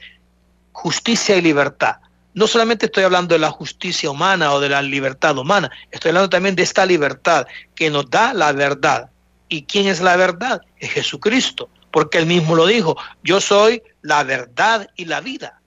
justicia 0.74 1.38
y 1.38 1.42
libertad. 1.42 1.96
No 2.34 2.48
solamente 2.48 2.86
estoy 2.86 3.04
hablando 3.04 3.36
de 3.36 3.40
la 3.40 3.52
justicia 3.52 4.10
humana 4.10 4.54
o 4.54 4.60
de 4.60 4.70
la 4.70 4.82
libertad 4.82 5.38
humana, 5.38 5.72
estoy 5.92 6.10
hablando 6.10 6.30
también 6.30 6.56
de 6.56 6.64
esta 6.64 6.86
libertad 6.86 7.48
que 7.76 7.90
nos 7.90 8.10
da 8.10 8.34
la 8.34 8.52
verdad. 8.52 9.10
¿Y 9.48 9.64
quién 9.64 9.88
es 9.88 10.02
la 10.02 10.16
verdad? 10.16 10.62
Es 10.78 10.92
Jesucristo, 10.92 11.70
porque 11.92 12.18
él 12.18 12.26
mismo 12.26 12.56
lo 12.56 12.66
dijo, 12.66 12.98
yo 13.24 13.42
soy 13.42 13.84
la 14.02 14.24
verdad 14.24 14.90
y 14.96 15.06
la 15.06 15.20
vida. 15.20 15.62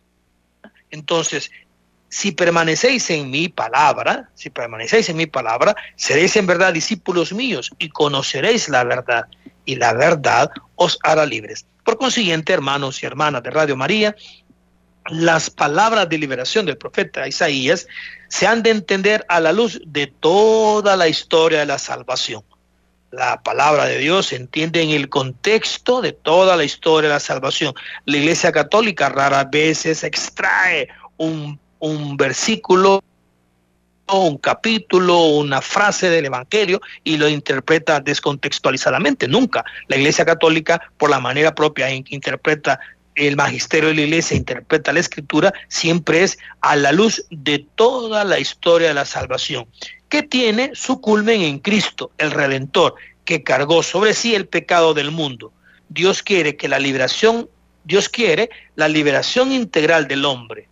Entonces, 0.91 1.51
si 2.15 2.31
permanecéis 2.31 3.11
en 3.11 3.29
mi 3.29 3.49
palabra, 3.49 4.29
si 4.35 4.49
permanecéis 4.49 5.09
en 5.09 5.17
mi 5.17 5.27
palabra, 5.27 5.75
seréis 5.97 6.37
en 6.37 6.47
verdad 6.47 6.73
discípulos 6.73 7.33
míos 7.33 7.73
y 7.81 7.89
conoceréis 7.89 8.69
la 8.69 8.85
verdad, 8.85 9.27
y 9.65 9.75
la 9.75 9.95
verdad 9.95 10.49
os 10.77 10.97
hará 11.03 11.27
libres. 11.27 11.67
Por 11.85 11.99
consiguiente, 11.99 12.53
hermanos 12.53 13.03
y 13.03 13.07
hermanas 13.07 13.43
de 13.43 13.51
Radio 13.51 13.75
María, 13.75 14.15
las 15.11 15.51
palabras 15.51 16.09
de 16.09 16.19
liberación 16.19 16.67
del 16.67 16.79
profeta 16.79 17.27
Isaías 17.27 17.89
se 18.29 18.47
han 18.47 18.63
de 18.63 18.71
entender 18.71 19.27
a 19.29 19.41
la 19.41 19.53
luz 19.53 19.81
de 19.85 20.07
toda 20.07 20.97
la 20.97 21.09
historia 21.09 21.59
de 21.59 21.67
la 21.67 21.81
salvación. 21.81 22.45
La 23.11 23.43
palabra 23.43 23.87
de 23.87 23.99
Dios 23.99 24.27
se 24.27 24.37
entiende 24.37 24.83
en 24.83 24.91
el 24.91 25.09
contexto 25.09 26.01
de 26.01 26.13
toda 26.13 26.57
la 26.57 26.63
historia 26.63 27.09
de 27.09 27.15
la 27.15 27.21
salvación. 27.21 27.75
La 28.05 28.19
Iglesia 28.19 28.53
Católica 28.53 29.09
rara 29.09 29.43
veces 29.43 30.05
extrae 30.05 30.87
un 31.17 31.59
un 31.85 32.17
versículo, 32.17 33.05
un 34.11 34.39
capítulo, 34.39 35.19
una 35.25 35.61
frase 35.61 36.09
del 36.09 36.25
Evangelio 36.25 36.81
y 37.05 37.19
lo 37.19 37.29
interpreta 37.29 38.01
descontextualizadamente. 38.01 39.29
Nunca. 39.29 39.65
La 39.89 39.97
Iglesia 39.97 40.25
Católica, 40.25 40.81
por 40.97 41.11
la 41.11 41.21
manera 41.21 41.55
propia 41.55 41.91
en 41.91 42.03
que 42.03 42.15
interpreta 42.15 42.81
el 43.17 43.37
magisterio 43.37 43.91
de 43.91 43.97
la 43.97 44.01
Iglesia, 44.01 44.35
interpreta 44.35 44.95
la 44.95 45.01
Escritura, 45.01 45.53
siempre 45.69 46.23
es 46.23 46.39
a 46.63 46.75
la 46.75 46.91
luz 46.91 47.27
de 47.31 47.67
toda 47.75 48.25
la 48.25 48.39
historia 48.39 48.89
de 48.89 48.95
la 48.95 49.05
salvación, 49.05 49.67
que 50.09 50.23
tiene 50.23 50.71
su 50.75 51.03
culmen 51.03 51.43
en 51.43 51.59
Cristo, 51.59 52.13
el 52.17 52.31
Redentor, 52.31 52.95
que 53.27 53.43
cargó 53.43 53.83
sobre 53.83 54.15
sí 54.15 54.35
el 54.35 54.47
pecado 54.49 54.95
del 54.95 55.11
mundo. 55.11 55.53
Dios 55.91 56.23
quiere 56.23 56.57
que 56.57 56.69
la 56.69 56.79
liberación, 56.79 57.51
Dios 57.85 58.09
quiere 58.09 58.49
la 58.75 58.89
liberación 58.89 59.53
integral 59.53 60.09
del 60.09 60.25
hombre 60.25 60.69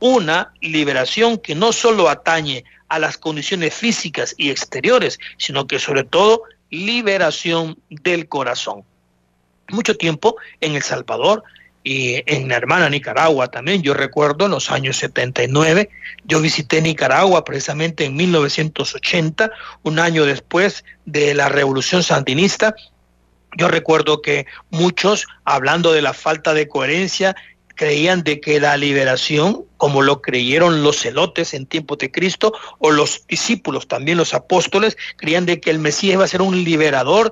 una 0.00 0.52
liberación 0.60 1.38
que 1.38 1.54
no 1.54 1.72
solo 1.72 2.08
atañe 2.08 2.64
a 2.88 2.98
las 2.98 3.18
condiciones 3.18 3.74
físicas 3.74 4.34
y 4.36 4.50
exteriores, 4.50 5.18
sino 5.36 5.66
que 5.66 5.78
sobre 5.78 6.04
todo 6.04 6.42
liberación 6.70 7.78
del 7.88 8.28
corazón. 8.28 8.82
Mucho 9.70 9.96
tiempo 9.96 10.36
en 10.60 10.74
El 10.74 10.82
Salvador 10.82 11.42
y 11.84 12.22
en 12.26 12.48
la 12.48 12.56
hermana 12.56 12.88
Nicaragua 12.88 13.48
también, 13.48 13.82
yo 13.82 13.94
recuerdo 13.94 14.46
en 14.46 14.50
los 14.50 14.70
años 14.70 14.96
79, 14.96 15.88
yo 16.24 16.40
visité 16.40 16.82
Nicaragua 16.82 17.44
precisamente 17.44 18.04
en 18.04 18.16
1980, 18.16 19.50
un 19.82 19.98
año 19.98 20.24
después 20.24 20.84
de 21.06 21.34
la 21.34 21.48
revolución 21.48 22.02
sandinista, 22.02 22.74
yo 23.56 23.68
recuerdo 23.68 24.20
que 24.20 24.46
muchos, 24.70 25.26
hablando 25.44 25.92
de 25.92 26.02
la 26.02 26.12
falta 26.12 26.52
de 26.52 26.68
coherencia 26.68 27.34
creían 27.78 28.24
de 28.24 28.40
que 28.40 28.60
la 28.60 28.76
liberación, 28.76 29.64
como 29.78 30.02
lo 30.02 30.20
creyeron 30.20 30.82
los 30.82 30.98
celotes 30.98 31.54
en 31.54 31.64
tiempos 31.64 31.98
de 31.98 32.10
Cristo, 32.10 32.52
o 32.78 32.90
los 32.90 33.26
discípulos, 33.28 33.86
también 33.86 34.18
los 34.18 34.34
apóstoles, 34.34 34.98
creían 35.16 35.46
de 35.46 35.60
que 35.60 35.70
el 35.70 35.78
Mesías 35.78 36.14
iba 36.14 36.24
a 36.24 36.28
ser 36.28 36.42
un 36.42 36.62
liberador 36.64 37.30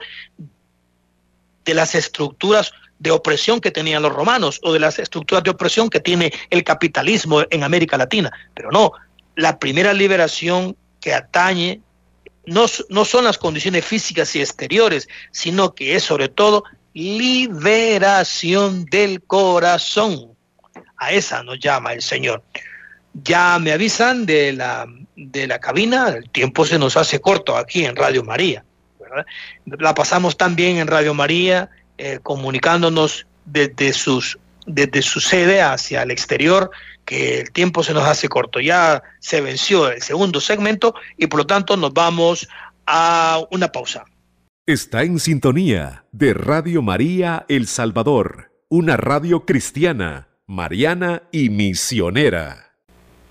de 1.64 1.74
las 1.74 1.96
estructuras 1.96 2.72
de 3.00 3.11
opresión 3.11 3.61
que 3.61 3.72
tenían 3.72 4.02
los 4.02 4.12
romanos 4.12 4.61
o 4.62 4.72
de 4.72 4.78
las 4.78 5.00
estructuras 5.00 5.42
de 5.42 5.50
opresión 5.50 5.90
que 5.90 6.00
tiene 6.00 6.32
el 6.48 6.62
capitalismo 6.62 7.42
en 7.50 7.64
América 7.64 7.98
Latina. 7.98 8.32
Pero 8.54 8.70
no, 8.70 8.92
la 9.35 9.59
primera 9.59 9.92
liberación 9.92 10.76
que 11.00 11.12
atañe 11.12 11.80
no, 12.46 12.66
no 12.88 13.04
son 13.04 13.24
las 13.24 13.37
condiciones 13.37 13.85
físicas 13.85 14.35
y 14.37 14.40
exteriores, 14.40 15.09
sino 15.32 15.74
que 15.74 15.96
es 15.96 16.04
sobre 16.04 16.28
todo 16.28 16.62
liberación 16.94 18.85
del 18.85 19.22
corazón. 19.24 20.36
A 20.98 21.12
esa 21.12 21.42
nos 21.42 21.59
llama 21.59 21.92
el 21.92 22.02
Señor. 22.02 22.42
Ya 23.12 23.59
me 23.59 23.72
avisan 23.72 24.26
de 24.26 24.52
la, 24.52 24.87
de 25.16 25.46
la 25.46 25.59
cabina, 25.59 26.09
el 26.09 26.28
tiempo 26.30 26.64
se 26.64 26.78
nos 26.78 26.96
hace 26.96 27.20
corto 27.20 27.56
aquí 27.56 27.85
en 27.85 27.96
Radio 27.96 28.22
María. 28.22 28.64
La 29.64 29.94
pasamos 29.94 30.37
también 30.37 30.76
en 30.76 30.87
Radio 30.87 31.14
María, 31.14 31.70
eh, 31.96 32.18
comunicándonos 32.22 33.26
desde, 33.46 33.92
sus, 33.92 34.38
desde 34.66 35.00
su 35.02 35.20
sede 35.20 35.62
hacia 35.62 36.02
el 36.02 36.11
exterior, 36.11 36.70
que 37.04 37.40
el 37.40 37.52
tiempo 37.52 37.82
se 37.82 37.94
nos 37.94 38.04
hace 38.04 38.28
corto. 38.28 38.61
Ya 38.61 39.02
se 39.20 39.40
venció 39.40 39.90
el 39.90 40.02
segundo 40.02 40.40
segmento 40.40 40.94
y 41.16 41.26
por 41.26 41.38
lo 41.38 41.46
tanto 41.46 41.76
nos 41.76 41.94
vamos 41.94 42.48
a 42.87 43.40
una 43.50 43.68
pausa. 43.68 44.04
Está 44.66 45.04
en 45.04 45.20
sintonía 45.20 46.04
de 46.11 46.35
Radio 46.35 46.82
María 46.82 47.46
El 47.48 47.66
Salvador, 47.68 48.50
una 48.68 48.96
radio 48.96 49.46
cristiana 49.46 50.28
mariana 50.46 51.24
y 51.32 51.50
misionera. 51.50 52.70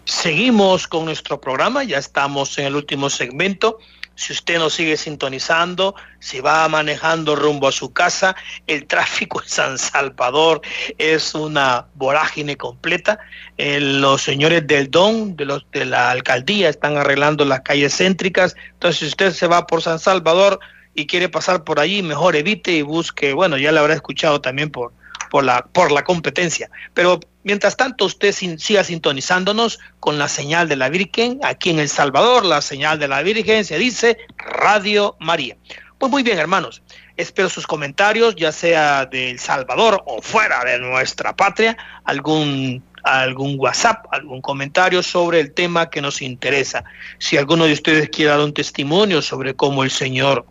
Seguimos 0.03 0.87
con 0.87 1.05
nuestro 1.05 1.39
programa, 1.39 1.83
ya 1.83 1.97
estamos 1.97 2.57
en 2.57 2.65
el 2.65 2.75
último 2.75 3.09
segmento. 3.09 3.79
Si 4.15 4.33
usted 4.33 4.59
nos 4.59 4.73
sigue 4.73 4.97
sintonizando, 4.97 5.95
si 6.19 6.39
va 6.39 6.67
manejando 6.69 7.35
rumbo 7.35 7.67
a 7.67 7.71
su 7.71 7.91
casa, 7.91 8.35
el 8.67 8.85
tráfico 8.85 9.41
en 9.41 9.47
San 9.47 9.77
Salvador 9.77 10.61
es 10.97 11.33
una 11.33 11.87
vorágine 11.95 12.55
completa. 12.55 13.17
Eh, 13.57 13.79
los 13.79 14.21
señores 14.21 14.67
del 14.67 14.91
DON, 14.91 15.35
de, 15.35 15.45
los, 15.45 15.65
de 15.71 15.85
la 15.85 16.11
alcaldía, 16.11 16.69
están 16.69 16.97
arreglando 16.97 17.43
las 17.45 17.61
calles 17.61 17.97
céntricas. 17.97 18.55
Entonces, 18.73 18.99
si 18.99 19.05
usted 19.07 19.31
se 19.31 19.47
va 19.47 19.67
por 19.67 19.81
San 19.81 19.99
Salvador 19.99 20.59
y 20.93 21.07
quiere 21.07 21.27
pasar 21.27 21.63
por 21.63 21.79
allí, 21.79 22.03
mejor 22.03 22.35
evite 22.35 22.71
y 22.71 22.83
busque, 22.83 23.33
bueno, 23.33 23.57
ya 23.57 23.71
lo 23.71 23.79
habrá 23.81 23.95
escuchado 23.95 24.39
también 24.39 24.69
por, 24.69 24.93
por 25.35 25.43
la, 25.43 25.65
por 25.65 25.91
la 25.91 26.05
competencia. 26.05 26.69
Pero 26.93 27.19
mientras 27.43 27.75
tanto, 27.75 28.05
usted 28.05 28.31
siga 28.31 28.85
sintonizándonos 28.85 29.81
con 29.99 30.17
la 30.17 30.29
señal 30.29 30.69
de 30.69 30.77
la 30.77 30.87
Virgen. 30.87 31.41
Aquí 31.43 31.71
en 31.71 31.79
El 31.79 31.89
Salvador, 31.89 32.45
la 32.45 32.61
señal 32.61 32.99
de 32.99 33.09
la 33.09 33.21
Virgen 33.21 33.65
se 33.65 33.77
dice 33.77 34.17
Radio 34.37 35.17
María. 35.19 35.57
Pues 35.97 36.09
muy 36.09 36.23
bien, 36.23 36.39
hermanos. 36.39 36.81
Espero 37.17 37.49
sus 37.49 37.67
comentarios, 37.67 38.37
ya 38.37 38.53
sea 38.53 39.07
de 39.07 39.31
El 39.31 39.39
Salvador 39.39 40.01
o 40.05 40.21
fuera 40.21 40.63
de 40.63 40.79
nuestra 40.79 41.35
patria, 41.35 41.75
algún 42.05 42.81
algún 43.03 43.55
WhatsApp, 43.59 44.05
algún 44.11 44.39
comentario 44.39 45.03
sobre 45.03 45.41
el 45.41 45.51
tema 45.51 45.89
que 45.89 45.99
nos 45.99 46.21
interesa. 46.21 46.85
Si 47.17 47.35
alguno 47.35 47.65
de 47.65 47.73
ustedes 47.73 48.07
quiere 48.07 48.31
dar 48.31 48.39
un 48.39 48.53
testimonio 48.53 49.21
sobre 49.21 49.53
cómo 49.53 49.83
el 49.83 49.91
Señor 49.91 50.45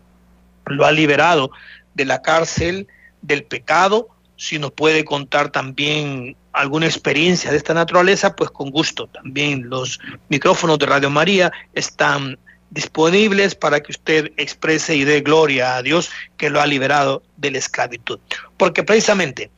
lo 0.67 0.85
ha 0.85 0.93
liberado 0.93 1.51
de 1.95 2.05
la 2.05 2.21
cárcel 2.21 2.87
del 3.23 3.45
pecado, 3.45 4.14
si 4.45 4.59
nos 4.59 4.73
puede 4.73 5.07
contar 5.07 5.51
también 5.51 6.37
alguna 6.53 6.85
experiencia 6.85 7.51
de 7.51 7.57
esta 7.57 7.73
naturaleza, 7.73 8.37
pues 8.37 8.51
con 8.51 8.71
gusto. 8.71 9.07
También 9.07 9.71
los 9.71 9.99
micrófonos 10.29 10.79
de 10.79 10.85
Radio 10.85 11.09
María 11.09 11.51
están 11.73 12.39
disponibles 12.69 13.55
para 13.55 13.81
que 13.81 13.93
usted 13.93 14.33
exprese 14.37 14.97
y 14.97 15.05
dé 15.05 15.23
gloria 15.23 15.77
a 15.77 15.83
Dios 15.83 16.11
que 16.37 16.51
lo 16.51 16.61
ha 16.61 16.67
liberado 16.67 17.23
de 17.39 17.53
la 17.53 17.59
esclavitud. 17.59 18.19
Porque 18.59 18.83
precisamente 18.83 19.51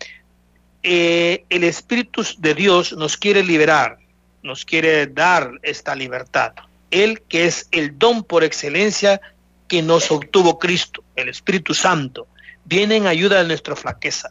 eh, 0.85 1.44
el 1.51 1.64
Espíritu 1.64 2.22
de 2.38 2.55
Dios 2.55 2.92
nos 2.92 3.16
quiere 3.16 3.42
liberar, 3.42 3.99
nos 4.44 4.64
quiere 4.64 5.09
dar 5.09 5.51
esta 5.62 5.96
libertad. 5.96 6.53
Él 6.92 7.22
que 7.29 7.46
es 7.46 7.66
el 7.72 7.99
don 7.99 8.22
por 8.22 8.44
excelencia 8.44 9.20
que 9.66 9.83
nos 9.83 10.12
obtuvo 10.12 10.61
Cristo, 10.61 11.03
el 11.16 11.29
Espíritu 11.29 11.75
Santo, 11.75 12.29
viene 12.64 12.94
en 12.94 13.09
ayuda 13.09 13.42
de 13.42 13.49
nuestra 13.49 13.75
flaqueza 13.75 14.31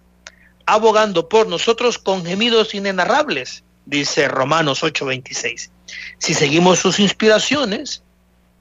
abogando 0.66 1.30
por 1.30 1.48
nosotros 1.48 1.98
con 1.98 2.26
gemidos 2.26 2.74
inenarrables, 2.74 3.64
dice 3.86 4.28
Romanos 4.28 4.84
8:26. 4.84 5.70
Si 6.18 6.34
seguimos 6.34 6.80
sus 6.80 7.00
inspiraciones, 7.00 8.02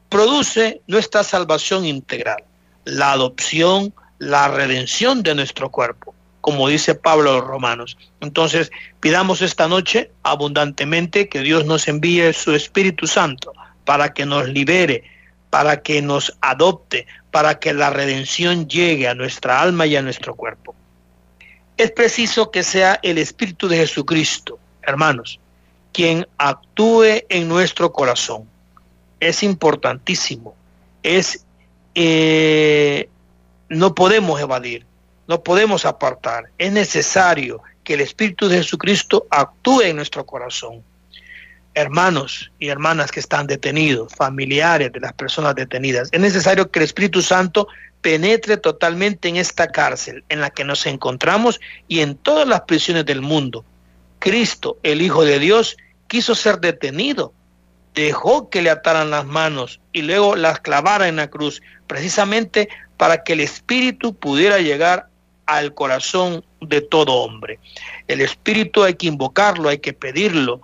produce 0.09 0.81
nuestra 0.87 1.25
salvación 1.25 1.85
integral. 1.85 2.45
la 2.87 3.13
adopción, 3.13 3.95
la 4.19 4.49
redención 4.49 5.23
de 5.23 5.35
nuestro 5.35 5.71
cuerpo, 5.71 6.15
como 6.43 6.69
dice 6.69 6.95
Pablo 6.95 7.31
a 7.31 7.37
los 7.37 7.45
romanos. 7.45 7.97
Entonces, 8.21 8.71
pidamos 9.01 9.41
esta 9.41 9.69
noche 9.69 10.11
abundantemente 10.23 11.31
que 11.31 11.41
Dios 11.41 11.65
nos 11.65 11.89
envíe 11.89 12.31
su 12.35 12.55
Espíritu 12.55 13.07
Santo 13.07 13.55
para 13.87 14.13
que 14.13 14.27
nos 14.27 14.49
libere, 14.51 15.05
para 15.49 15.81
que 15.81 16.03
nos 16.03 16.37
adopte, 16.43 17.07
para 17.31 17.59
que 17.59 17.73
la 17.73 17.89
redención 17.89 18.69
llegue 18.69 19.09
a 19.09 19.15
nuestra 19.15 19.63
alma 19.63 19.87
y 19.87 19.97
a 19.97 20.03
nuestro 20.03 20.35
cuerpo. 20.35 20.75
Es 21.77 21.91
preciso 21.91 22.51
que 22.51 22.63
sea 22.63 23.01
el 23.03 23.19
Espíritu 23.19 23.67
de 23.67 23.79
Jesucristo, 23.79 24.59
hermanos, 24.83 25.41
quien 25.93 26.27
actúe 26.39 27.25
en 27.29 27.49
nuestro 27.49 27.93
corazón. 27.93 28.49
Es 29.19 29.43
importantísimo, 29.43 30.55
es 31.03 31.45
eh, 31.95 33.09
no 33.69 33.95
podemos 33.95 34.41
evadir, 34.41 34.87
no 35.27 35.43
podemos 35.43 35.85
apartar. 35.85 36.45
Es 36.59 36.73
necesario 36.73 37.63
que 37.83 37.95
el 37.95 38.01
Espíritu 38.01 38.49
de 38.49 38.59
Jesucristo 38.59 39.27
actúe 39.31 39.83
en 39.83 39.97
nuestro 39.97 40.25
corazón. 40.25 40.83
Hermanos 41.75 42.53
y 42.61 42.69
hermanas 42.69 43.11
que 43.11 43.19
están 43.19 43.49
detenidos, 43.49 44.15
familiares 44.15 44.93
de 44.93 45.01
las 45.01 45.13
personas 45.13 45.57
detenidas, 45.57 46.09
es 46.13 46.21
necesario 46.21 46.71
que 46.71 46.79
el 46.79 46.85
Espíritu 46.85 47.21
Santo 47.21 47.67
penetre 48.05 48.59
totalmente 48.59 49.31
en 49.31 49.37
esta 49.37 49.69
cárcel 49.69 50.25
en 50.29 50.43
la 50.43 50.51
que 50.51 50.63
nos 50.63 50.85
encontramos 50.85 51.59
y 51.89 52.01
en 52.01 52.17
todas 52.17 52.47
las 52.47 52.61
prisiones 52.61 53.07
del 53.07 53.23
mundo. 53.23 53.65
Cristo, 54.19 54.77
el 54.83 55.01
Hijo 55.01 55.25
de 55.25 55.39
Dios, 55.39 55.79
quiso 56.07 56.35
ser 56.35 56.61
detenido, 56.61 57.33
dejó 57.95 58.51
que 58.51 58.61
le 58.61 58.69
ataran 58.69 59.11
las 59.11 59.25
manos 59.25 59.81
y 59.95 60.03
luego 60.03 60.37
las 60.37 60.61
clavara 60.61 61.09
en 61.09 61.17
la 61.17 61.31
cruz, 61.31 61.63
precisamente 61.87 62.69
para 62.99 63.25
que 63.25 63.33
el 63.33 63.41
Espíritu 63.41 64.15
pudiera 64.15 64.59
llegar 64.59 65.09
al 65.47 65.73
corazón 65.73 66.45
de 66.61 66.83
todo 66.83 67.15
hombre. 67.15 67.59
El 68.07 68.21
Espíritu 68.21 68.85
hay 68.85 68.97
que 68.97 69.07
invocarlo, 69.07 69.71
hay 69.71 69.79
que 69.79 69.95
pedirlo, 69.95 70.61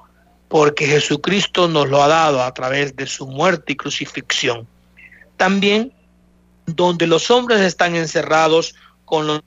porque 0.48 0.84
Jesucristo 0.84 1.68
nos 1.68 1.88
lo 1.88 2.02
ha 2.02 2.08
dado 2.08 2.42
a 2.42 2.52
través 2.52 2.94
de 2.96 3.06
su 3.06 3.26
muerte 3.26 3.72
y 3.72 3.76
crucifixión. 3.76 4.68
También 5.38 5.94
donde 6.66 7.06
los 7.06 7.30
hombres 7.30 7.60
están 7.60 7.96
encerrados 7.96 8.74
con 9.04 9.26
los, 9.26 9.42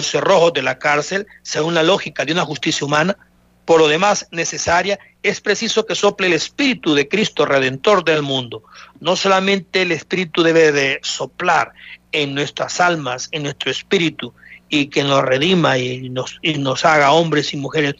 cerrojos 0.00 0.52
de 0.52 0.62
la 0.62 0.78
cárcel, 0.78 1.26
según 1.42 1.74
la 1.74 1.82
lógica 1.82 2.24
de 2.24 2.32
una 2.32 2.44
justicia 2.44 2.84
humana, 2.86 3.16
por 3.64 3.80
lo 3.80 3.88
demás 3.88 4.28
necesaria, 4.30 4.98
es 5.22 5.40
preciso 5.40 5.86
que 5.86 5.94
sople 5.94 6.26
el 6.26 6.34
Espíritu 6.34 6.94
de 6.94 7.08
Cristo 7.08 7.46
Redentor 7.46 8.04
del 8.04 8.22
mundo. 8.22 8.62
No 9.00 9.16
solamente 9.16 9.82
el 9.82 9.92
Espíritu 9.92 10.42
debe 10.42 10.70
de 10.70 11.00
soplar 11.02 11.72
en 12.12 12.34
nuestras 12.34 12.80
almas, 12.80 13.28
en 13.32 13.42
nuestro 13.42 13.70
espíritu, 13.70 14.32
y 14.68 14.86
que 14.86 15.04
nos 15.04 15.22
redima 15.22 15.78
y 15.78 16.08
nos, 16.08 16.84
haga 16.84 17.12
hombres 17.12 17.52
y 17.54 17.56
mujeres 17.56 17.94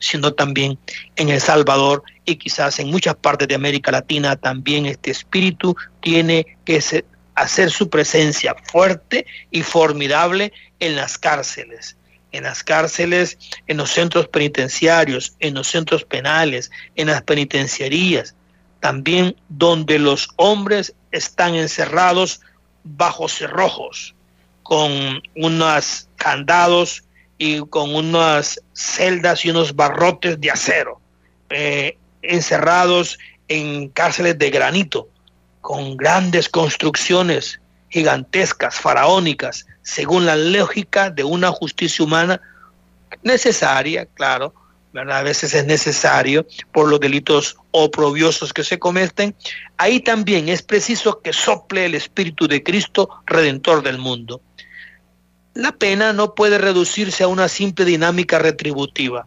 sino 0.00 0.32
también 0.32 0.78
en 1.16 1.28
El 1.28 1.40
Salvador 1.40 2.02
y 2.24 2.36
quizás 2.36 2.78
en 2.78 2.90
muchas 2.90 3.14
partes 3.16 3.48
de 3.48 3.54
América 3.54 3.90
Latina 3.90 4.36
también 4.36 4.86
este 4.86 5.10
espíritu 5.10 5.76
tiene 6.00 6.46
que 6.64 6.82
hacer 7.34 7.70
su 7.70 7.88
presencia 7.88 8.54
fuerte 8.70 9.26
y 9.50 9.62
formidable 9.62 10.52
en 10.80 10.96
las 10.96 11.18
cárceles 11.18 11.96
en 12.36 12.44
las 12.44 12.62
cárceles, 12.62 13.38
en 13.66 13.78
los 13.78 13.90
centros 13.90 14.28
penitenciarios, 14.28 15.34
en 15.40 15.54
los 15.54 15.68
centros 15.68 16.04
penales, 16.04 16.70
en 16.94 17.06
las 17.08 17.22
penitenciarías, 17.22 18.34
también 18.80 19.36
donde 19.48 19.98
los 19.98 20.28
hombres 20.36 20.94
están 21.12 21.54
encerrados 21.54 22.40
bajo 22.84 23.28
cerrojos, 23.28 24.14
con 24.62 25.22
unos 25.34 26.08
candados 26.16 27.04
y 27.38 27.60
con 27.66 27.94
unas 27.94 28.60
celdas 28.72 29.44
y 29.44 29.50
unos 29.50 29.74
barrotes 29.74 30.40
de 30.40 30.50
acero, 30.50 31.00
eh, 31.50 31.96
encerrados 32.22 33.18
en 33.48 33.88
cárceles 33.88 34.38
de 34.38 34.50
granito, 34.50 35.08
con 35.60 35.96
grandes 35.96 36.48
construcciones 36.48 37.60
gigantescas, 37.88 38.76
faraónicas, 38.76 39.66
según 39.82 40.26
la 40.26 40.36
lógica 40.36 41.10
de 41.10 41.24
una 41.24 41.50
justicia 41.50 42.04
humana 42.04 42.40
necesaria, 43.22 44.06
claro, 44.06 44.52
¿verdad? 44.92 45.18
a 45.18 45.22
veces 45.22 45.54
es 45.54 45.66
necesario 45.66 46.46
por 46.72 46.88
los 46.88 47.00
delitos 47.00 47.56
oprobiosos 47.70 48.52
que 48.52 48.64
se 48.64 48.78
cometen, 48.78 49.34
ahí 49.76 50.00
también 50.00 50.48
es 50.48 50.62
preciso 50.62 51.20
que 51.20 51.32
sople 51.32 51.86
el 51.86 51.94
Espíritu 51.94 52.48
de 52.48 52.62
Cristo, 52.62 53.10
Redentor 53.26 53.82
del 53.82 53.98
mundo. 53.98 54.40
La 55.56 55.72
pena 55.72 56.12
no 56.12 56.34
puede 56.34 56.58
reducirse 56.58 57.24
a 57.24 57.28
una 57.28 57.48
simple 57.48 57.86
dinámica 57.86 58.38
retributiva, 58.38 59.26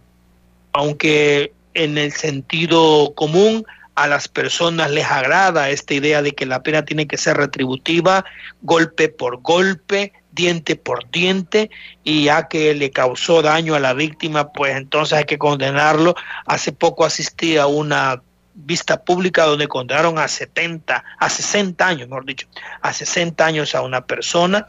aunque 0.74 1.54
en 1.74 1.98
el 1.98 2.12
sentido 2.12 3.14
común 3.16 3.66
a 3.96 4.06
las 4.06 4.28
personas 4.28 4.92
les 4.92 5.08
agrada 5.08 5.72
esta 5.72 5.96
idea 5.96 6.22
de 6.22 6.34
que 6.34 6.46
la 6.46 6.62
pena 6.62 6.86
tiene 6.86 7.08
que 7.08 7.18
ser 7.18 7.36
retributiva, 7.38 8.26
golpe 8.62 9.10
por 9.10 9.42
golpe, 9.42 10.14
diente 10.32 10.76
por 10.76 11.10
diente, 11.10 11.72
y 12.04 12.26
ya 12.26 12.48
que 12.48 12.76
le 12.76 12.92
causó 12.92 13.42
daño 13.42 13.74
a 13.74 13.80
la 13.80 13.96
víctima, 13.96 14.52
pues 14.54 14.78
entonces 14.78 15.18
hay 15.18 15.26
que 15.26 15.40
condenarlo. 15.40 16.14
Hace 16.46 16.72
poco 16.72 17.06
asistí 17.06 17.58
a 17.58 17.66
una 17.66 18.22
vista 18.54 19.04
pública 19.04 19.46
donde 19.46 19.68
condenaron 19.68 20.20
a 20.20 20.28
70, 20.28 21.04
a 21.18 21.30
60 21.30 21.88
años, 21.88 22.08
mejor 22.08 22.26
dicho, 22.26 22.48
a 22.82 22.94
60 22.94 23.44
años 23.44 23.74
a 23.74 23.82
una 23.82 24.06
persona. 24.06 24.68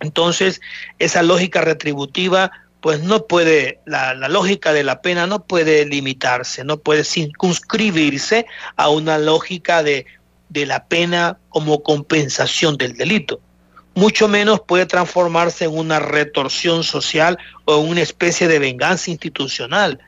Entonces, 0.00 0.60
esa 0.98 1.22
lógica 1.22 1.60
retributiva 1.60 2.50
pues 2.80 3.00
no 3.00 3.26
puede, 3.26 3.80
la, 3.86 4.14
lógica 4.28 4.72
de 4.72 4.84
la 4.84 5.02
pena 5.02 5.26
no 5.26 5.44
puede 5.44 5.84
limitarse, 5.84 6.62
no 6.64 6.78
puede 6.78 7.04
circunscribirse 7.04 8.46
a 8.76 8.88
una 8.88 9.18
lógica 9.18 9.82
de, 9.82 10.06
de 10.48 10.66
la 10.66 10.86
pena 10.86 11.38
como 11.48 11.82
compensación 11.82 12.76
del 12.76 12.94
delito. 12.94 13.40
Mucho 13.94 14.28
menos 14.28 14.60
puede 14.60 14.86
transformarse 14.86 15.64
en 15.64 15.76
una 15.76 15.98
retorsión 15.98 16.84
social 16.84 17.36
o 17.64 17.82
en 17.82 17.88
una 17.88 18.00
especie 18.00 18.46
de 18.46 18.60
venganza 18.60 19.10
institucional 19.10 19.98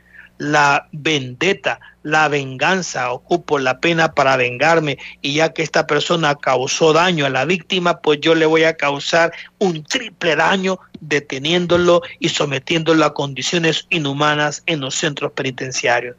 la 0.41 0.87
vendetta, 0.91 1.79
la 2.01 2.27
venganza, 2.27 3.11
ocupo 3.11 3.59
la 3.59 3.79
pena 3.79 4.15
para 4.15 4.37
vengarme 4.37 4.97
y 5.21 5.35
ya 5.35 5.53
que 5.53 5.61
esta 5.61 5.85
persona 5.85 6.33
causó 6.33 6.93
daño 6.93 7.27
a 7.27 7.29
la 7.29 7.45
víctima, 7.45 7.99
pues 8.01 8.21
yo 8.21 8.33
le 8.33 8.47
voy 8.47 8.63
a 8.63 8.75
causar 8.75 9.31
un 9.59 9.83
triple 9.83 10.35
daño 10.35 10.79
deteniéndolo 10.99 12.01
y 12.17 12.29
sometiéndolo 12.29 13.05
a 13.05 13.13
condiciones 13.13 13.85
inhumanas 13.91 14.63
en 14.65 14.79
los 14.79 14.95
centros 14.95 15.31
penitenciarios. 15.33 16.15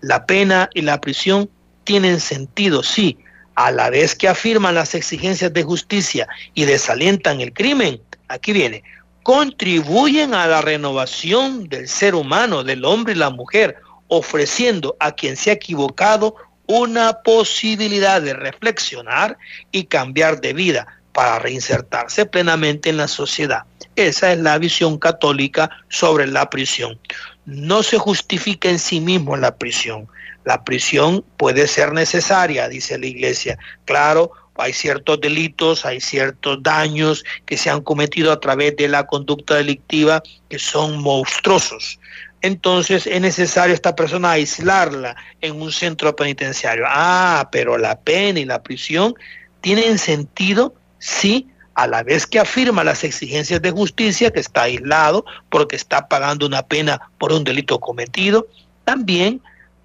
La 0.00 0.24
pena 0.24 0.70
y 0.72 0.82
la 0.82 1.00
prisión 1.00 1.50
tienen 1.82 2.20
sentido, 2.20 2.84
sí, 2.84 3.18
a 3.56 3.72
la 3.72 3.90
vez 3.90 4.14
que 4.14 4.28
afirman 4.28 4.76
las 4.76 4.94
exigencias 4.94 5.52
de 5.52 5.64
justicia 5.64 6.28
y 6.54 6.64
desalientan 6.64 7.40
el 7.40 7.52
crimen. 7.52 8.00
Aquí 8.28 8.52
viene, 8.52 8.84
contribuyen 9.24 10.34
a 10.34 10.46
la 10.46 10.60
renovación 10.60 11.66
del 11.68 11.88
ser 11.88 12.14
humano, 12.14 12.62
del 12.62 12.84
hombre 12.84 13.14
y 13.14 13.16
la 13.16 13.30
mujer, 13.30 13.76
ofreciendo 14.08 14.96
a 15.00 15.12
quien 15.12 15.36
se 15.36 15.50
ha 15.50 15.54
equivocado 15.54 16.36
una 16.66 17.22
posibilidad 17.22 18.20
de 18.20 18.34
reflexionar 18.34 19.38
y 19.72 19.84
cambiar 19.84 20.42
de 20.42 20.52
vida 20.52 20.86
para 21.12 21.38
reinsertarse 21.38 22.26
plenamente 22.26 22.90
en 22.90 22.98
la 22.98 23.08
sociedad. 23.08 23.62
Esa 23.96 24.32
es 24.32 24.38
la 24.40 24.58
visión 24.58 24.98
católica 24.98 25.70
sobre 25.88 26.26
la 26.26 26.50
prisión. 26.50 26.98
No 27.46 27.82
se 27.82 27.96
justifica 27.96 28.68
en 28.68 28.78
sí 28.78 29.00
mismo 29.00 29.36
la 29.38 29.56
prisión. 29.56 30.06
La 30.44 30.64
prisión 30.64 31.24
puede 31.38 31.66
ser 31.66 31.94
necesaria, 31.94 32.68
dice 32.68 32.98
la 32.98 33.06
Iglesia. 33.06 33.58
Claro, 33.86 34.32
hay 34.56 34.72
ciertos 34.72 35.20
delitos, 35.20 35.84
hay 35.84 36.00
ciertos 36.00 36.62
daños 36.62 37.24
que 37.46 37.56
se 37.56 37.70
han 37.70 37.80
cometido 37.80 38.32
a 38.32 38.40
través 38.40 38.76
de 38.76 38.88
la 38.88 39.06
conducta 39.06 39.56
delictiva 39.56 40.22
que 40.48 40.58
son 40.58 41.02
monstruosos. 41.02 41.98
Entonces 42.40 43.06
es 43.06 43.20
necesario 43.20 43.74
esta 43.74 43.96
persona 43.96 44.32
aislarla 44.32 45.16
en 45.40 45.60
un 45.60 45.72
centro 45.72 46.14
penitenciario. 46.14 46.84
Ah, 46.86 47.48
pero 47.50 47.78
la 47.78 47.98
pena 47.98 48.38
y 48.38 48.44
la 48.44 48.62
prisión 48.62 49.14
tienen 49.60 49.98
sentido 49.98 50.74
si 50.98 51.48
a 51.74 51.86
la 51.86 52.02
vez 52.02 52.26
que 52.26 52.38
afirma 52.38 52.84
las 52.84 53.02
exigencias 53.02 53.60
de 53.62 53.70
justicia, 53.70 54.30
que 54.30 54.40
está 54.40 54.62
aislado 54.62 55.24
porque 55.50 55.74
está 55.74 56.06
pagando 56.06 56.46
una 56.46 56.62
pena 56.62 57.00
por 57.18 57.32
un 57.32 57.44
delito 57.44 57.80
cometido, 57.80 58.46
también 58.84 59.40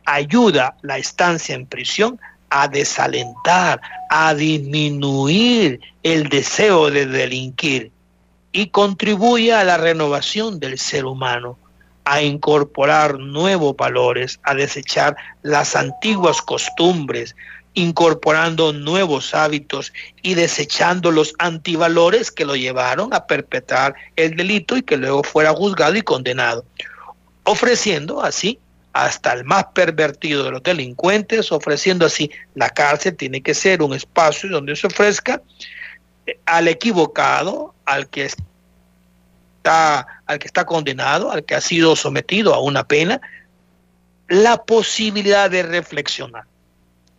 ayuda 0.06 0.76
la 0.82 0.98
estancia 0.98 1.56
en 1.56 1.66
prisión 1.66 2.20
a 2.50 2.68
desalentar, 2.68 3.82
a 4.10 4.34
disminuir 4.34 5.80
el 6.04 6.30
deseo 6.30 6.90
de 6.90 7.06
delinquir 7.06 7.92
y 8.52 8.68
contribuye 8.68 9.54
a 9.54 9.64
la 9.64 9.78
renovación 9.78 10.60
del 10.60 10.80
ser 10.80 11.06
humano, 11.06 11.58
a 12.06 12.22
incorporar 12.22 13.20
nuevos 13.20 13.76
valores, 13.76 14.40
a 14.44 14.56
desechar 14.56 15.16
las 15.44 15.76
antiguas 15.76 16.42
costumbres, 16.42 17.36
incorporando 17.76 18.74
nuevos 18.74 19.36
hábitos 19.36 19.94
y 20.24 20.34
desechando 20.34 21.12
los 21.12 21.36
antivalores 21.38 22.32
que 22.32 22.46
lo 22.46 22.56
llevaron 22.56 23.14
a 23.14 23.28
perpetrar 23.28 23.94
el 24.16 24.36
delito 24.36 24.76
y 24.76 24.82
que 24.82 24.98
luego 24.98 25.24
fuera 25.24 25.54
juzgado 25.54 25.96
y 25.96 26.02
condenado, 26.02 26.66
ofreciendo 27.44 28.24
así 28.24 28.60
hasta 28.94 29.34
el 29.34 29.44
más 29.46 29.66
pervertido 29.74 30.44
de 30.44 30.52
los 30.52 30.64
delincuentes, 30.64 31.52
ofreciendo 31.52 32.06
así 32.06 32.32
la 32.56 32.70
cárcel 32.70 33.16
tiene 33.16 33.42
que 33.42 33.54
ser 33.54 33.82
un 33.82 33.94
espacio 33.94 34.50
donde 34.50 34.76
se 34.76 34.88
ofrezca 34.88 35.42
eh, 36.26 36.40
al 36.46 36.68
equivocado, 36.68 37.76
al 37.86 38.10
que 38.10 38.26
está, 38.26 40.08
al 40.26 40.40
que 40.40 40.48
está 40.48 40.66
condenado, 40.66 41.32
al 41.32 41.44
que 41.44 41.56
ha 41.56 41.62
sido 41.62 41.96
sometido 41.96 42.54
a 42.54 42.60
una 42.60 42.88
pena, 42.88 43.22
la 44.28 44.58
posibilidad 44.64 45.50
de 45.50 45.64
reflexionar. 45.64 46.44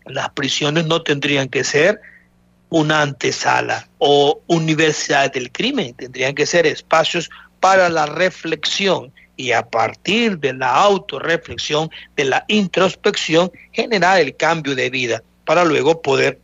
Las 0.06 0.30
prisiones 0.30 0.86
no 0.86 1.02
tendrían 1.02 1.48
que 1.48 1.64
ser 1.64 2.00
una 2.68 3.02
antesala 3.02 3.88
o 3.98 4.40
universidades 4.46 5.32
del 5.32 5.50
crimen, 5.50 5.94
tendrían 5.94 6.34
que 6.34 6.46
ser 6.46 6.66
espacios 6.66 7.28
para 7.58 7.88
la 7.88 8.06
reflexión 8.06 9.12
y 9.40 9.52
a 9.52 9.62
partir 9.62 10.38
de 10.38 10.52
la 10.52 10.70
autorreflexión, 10.74 11.88
de 12.14 12.24
la 12.24 12.44
introspección, 12.48 13.50
generar 13.72 14.20
el 14.20 14.36
cambio 14.36 14.74
de 14.74 14.90
vida 14.90 15.22
para 15.46 15.64
luego 15.64 16.02
poder 16.02 16.38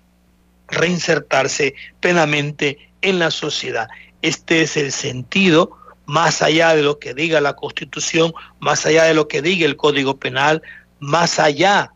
reinsertarse 0.69 1.75
plenamente 2.01 2.79
en 3.03 3.19
la 3.19 3.31
sociedad. 3.31 3.87
Este 4.23 4.63
es 4.63 4.79
el 4.79 4.93
sentido, 4.93 5.77
más 6.07 6.41
allá 6.41 6.75
de 6.75 6.83
lo 6.83 6.99
que 6.99 7.13
diga 7.13 7.43
la 7.43 7.55
Constitución, 7.55 8.33
más 8.61 8.87
allá 8.87 9.05
de 9.05 9.13
lo 9.13 9.29
que 9.29 9.43
diga 9.43 9.67
el 9.67 9.77
Código 9.77 10.17
Penal, 10.17 10.63
más 10.99 11.39
allá, 11.39 11.93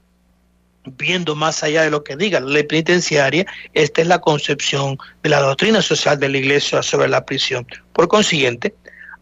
viendo 0.85 1.35
más 1.35 1.63
allá 1.63 1.83
de 1.83 1.91
lo 1.91 2.05
que 2.05 2.17
diga 2.17 2.41
la 2.41 2.51
ley 2.51 2.65
penitenciaria, 2.65 3.47
esta 3.73 4.03
es 4.03 4.07
la 4.07 4.19
concepción 4.19 4.99
de 5.23 5.31
la 5.31 5.41
doctrina 5.41 5.81
social 5.81 6.21
de 6.21 6.29
la 6.29 6.37
Iglesia 6.37 6.83
sobre 6.83 7.09
la 7.09 7.25
prisión. 7.25 7.67
Por 7.95 8.07
consiguiente, 8.09 8.75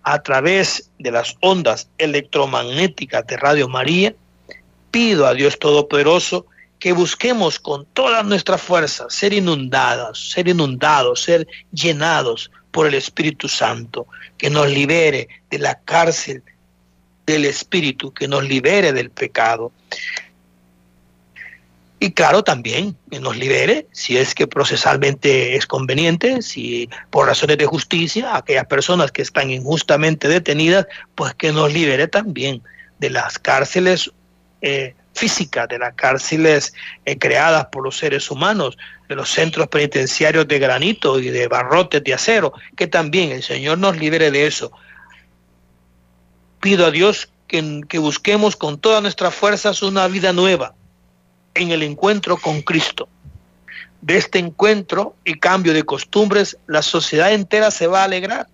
a 0.02 0.22
través 0.22 0.90
de 0.98 1.10
las 1.10 1.36
ondas 1.40 1.88
electromagnéticas 1.98 3.26
de 3.26 3.36
Radio 3.36 3.68
María, 3.68 4.14
pido 4.90 5.26
a 5.26 5.34
Dios 5.34 5.58
Todopoderoso 5.58 6.46
que 6.78 6.92
busquemos 6.92 7.58
con 7.58 7.86
toda 7.86 8.22
nuestra 8.22 8.56
fuerza 8.56 9.06
ser 9.08 9.32
inundados, 9.32 10.30
ser 10.30 10.48
inundados, 10.48 11.22
ser 11.22 11.46
llenados 11.72 12.50
por 12.70 12.86
el 12.86 12.94
Espíritu 12.94 13.48
Santo, 13.48 14.06
que 14.36 14.50
nos 14.50 14.68
libere 14.68 15.28
de 15.50 15.58
la 15.58 15.80
cárcel 15.80 16.42
del 17.26 17.44
Espíritu, 17.44 18.12
que 18.12 18.28
nos 18.28 18.44
libere 18.48 18.92
del 18.92 19.10
pecado. 19.10 19.72
Y 22.00 22.12
claro, 22.12 22.44
también 22.44 22.96
que 23.10 23.18
nos 23.18 23.36
libere, 23.36 23.88
si 23.90 24.16
es 24.16 24.34
que 24.34 24.46
procesalmente 24.46 25.56
es 25.56 25.66
conveniente, 25.66 26.42
si 26.42 26.88
por 27.10 27.26
razones 27.26 27.58
de 27.58 27.66
justicia, 27.66 28.36
aquellas 28.36 28.66
personas 28.66 29.10
que 29.10 29.22
están 29.22 29.50
injustamente 29.50 30.28
detenidas, 30.28 30.86
pues 31.16 31.34
que 31.34 31.50
nos 31.50 31.72
libere 31.72 32.06
también 32.06 32.62
de 33.00 33.10
las 33.10 33.38
cárceles 33.40 34.12
eh, 34.62 34.94
físicas, 35.12 35.68
de 35.68 35.80
las 35.80 35.94
cárceles 35.94 36.72
eh, 37.04 37.18
creadas 37.18 37.66
por 37.66 37.82
los 37.82 37.98
seres 37.98 38.30
humanos, 38.30 38.78
de 39.08 39.16
los 39.16 39.30
centros 39.30 39.66
penitenciarios 39.66 40.46
de 40.46 40.58
granito 40.60 41.18
y 41.18 41.30
de 41.30 41.48
barrotes 41.48 42.04
de 42.04 42.14
acero, 42.14 42.52
que 42.76 42.86
también 42.86 43.32
el 43.32 43.42
Señor 43.42 43.78
nos 43.78 43.96
libere 43.96 44.30
de 44.30 44.46
eso. 44.46 44.70
Pido 46.60 46.86
a 46.86 46.92
Dios 46.92 47.32
que, 47.48 47.80
que 47.88 47.98
busquemos 47.98 48.54
con 48.54 48.78
todas 48.78 49.02
nuestras 49.02 49.34
fuerzas 49.34 49.82
una 49.82 50.06
vida 50.06 50.32
nueva, 50.32 50.74
en 51.58 51.70
el 51.72 51.82
encuentro 51.82 52.36
con 52.36 52.62
Cristo. 52.62 53.08
De 54.00 54.16
este 54.16 54.38
encuentro 54.38 55.16
y 55.24 55.34
cambio 55.34 55.74
de 55.74 55.82
costumbres, 55.82 56.56
la 56.66 56.82
sociedad 56.82 57.32
entera 57.32 57.70
se 57.70 57.86
va 57.86 58.02
a 58.02 58.04
alegrar. 58.04 58.46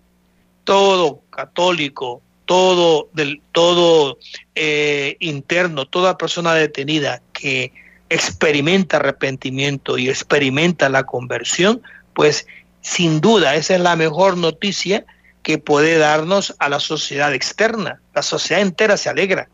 Todo 0.65 1.21
católico, 1.31 2.23
todo, 2.47 3.09
del, 3.13 3.43
todo 3.53 4.19
eh, 4.55 5.17
interno, 5.21 5.87
toda 5.87 6.17
persona 6.17 6.55
detenida 6.55 7.21
que 7.33 7.73
experimenta 8.09 8.97
arrepentimiento 8.97 9.99
y 9.99 10.09
experimenta 10.09 10.89
la 10.89 11.05
conversión, 11.05 11.83
pues 12.15 12.47
sin 12.81 13.21
duda 13.21 13.55
esa 13.55 13.75
es 13.75 13.81
la 13.81 13.97
mejor 13.97 14.37
noticia 14.37 15.05
que 15.43 15.59
puede 15.59 15.99
darnos 15.99 16.55
a 16.59 16.71
la 16.71 16.81
sociedad 16.81 17.35
externa. 17.35 18.01
La 18.15 18.23
sociedad 18.23 18.63
entera 18.63 18.97
se 18.97 19.11
alegra 19.11 19.49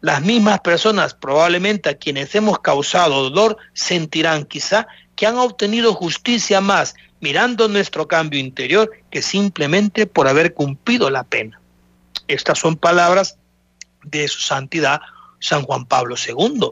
las 0.00 0.22
mismas 0.22 0.60
personas 0.60 1.14
probablemente 1.14 1.90
a 1.90 1.94
quienes 1.94 2.34
hemos 2.34 2.58
causado 2.60 3.28
dolor 3.28 3.58
sentirán 3.74 4.44
quizá 4.44 4.86
que 5.14 5.26
han 5.26 5.36
obtenido 5.36 5.94
justicia 5.94 6.60
más 6.60 6.94
mirando 7.20 7.68
nuestro 7.68 8.08
cambio 8.08 8.40
interior 8.40 8.90
que 9.10 9.20
simplemente 9.20 10.06
por 10.06 10.26
haber 10.26 10.54
cumplido 10.54 11.10
la 11.10 11.24
pena. 11.24 11.60
Estas 12.28 12.58
son 12.58 12.76
palabras 12.76 13.36
de 14.02 14.26
su 14.28 14.40
santidad 14.40 15.00
San 15.38 15.62
Juan 15.62 15.84
Pablo 15.84 16.16
II. 16.16 16.70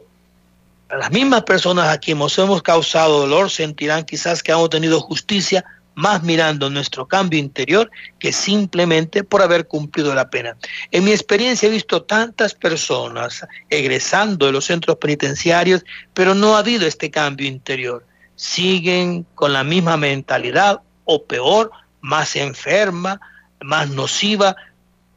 Las 0.89 1.11
mismas 1.11 1.43
personas 1.43 1.89
a 1.89 1.99
quienes 1.99 2.35
hemos 2.39 2.63
causado 2.63 3.19
dolor 3.19 3.51
sentirán 3.51 4.05
quizás 4.05 4.41
que 4.41 4.51
han 4.51 4.59
obtenido 4.59 4.99
justicia 5.01 5.63
más 5.99 6.23
mirando 6.23 6.69
nuestro 6.69 7.07
cambio 7.07 7.37
interior 7.37 7.91
que 8.19 8.31
simplemente 8.31 9.25
por 9.25 9.41
haber 9.41 9.67
cumplido 9.67 10.15
la 10.15 10.29
pena. 10.29 10.55
En 10.91 11.03
mi 11.03 11.11
experiencia 11.11 11.67
he 11.67 11.71
visto 11.71 12.03
tantas 12.03 12.53
personas 12.53 13.45
egresando 13.69 14.45
de 14.45 14.53
los 14.53 14.65
centros 14.65 14.95
penitenciarios, 14.95 15.83
pero 16.13 16.33
no 16.33 16.55
ha 16.55 16.59
habido 16.59 16.87
este 16.87 17.11
cambio 17.11 17.47
interior. 17.47 18.05
Siguen 18.37 19.25
con 19.35 19.51
la 19.51 19.65
misma 19.65 19.97
mentalidad 19.97 20.79
o 21.03 21.25
peor, 21.25 21.69
más 21.99 22.37
enferma, 22.37 23.19
más 23.61 23.89
nociva, 23.89 24.55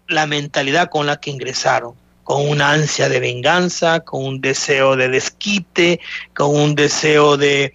la 0.09 0.26
mentalidad 0.26 0.91
con 0.91 1.07
la 1.07 1.20
que 1.20 1.30
ingresaron 1.30 2.01
con 2.25 2.49
una 2.49 2.73
ansia 2.73 3.09
de 3.09 3.20
venganza, 3.20 4.01
con 4.01 4.25
un 4.25 4.41
deseo 4.41 4.97
de 4.97 5.09
desquite, 5.09 6.01
con 6.35 6.55
un 6.55 6.75
deseo 6.75 7.37
de, 7.37 7.73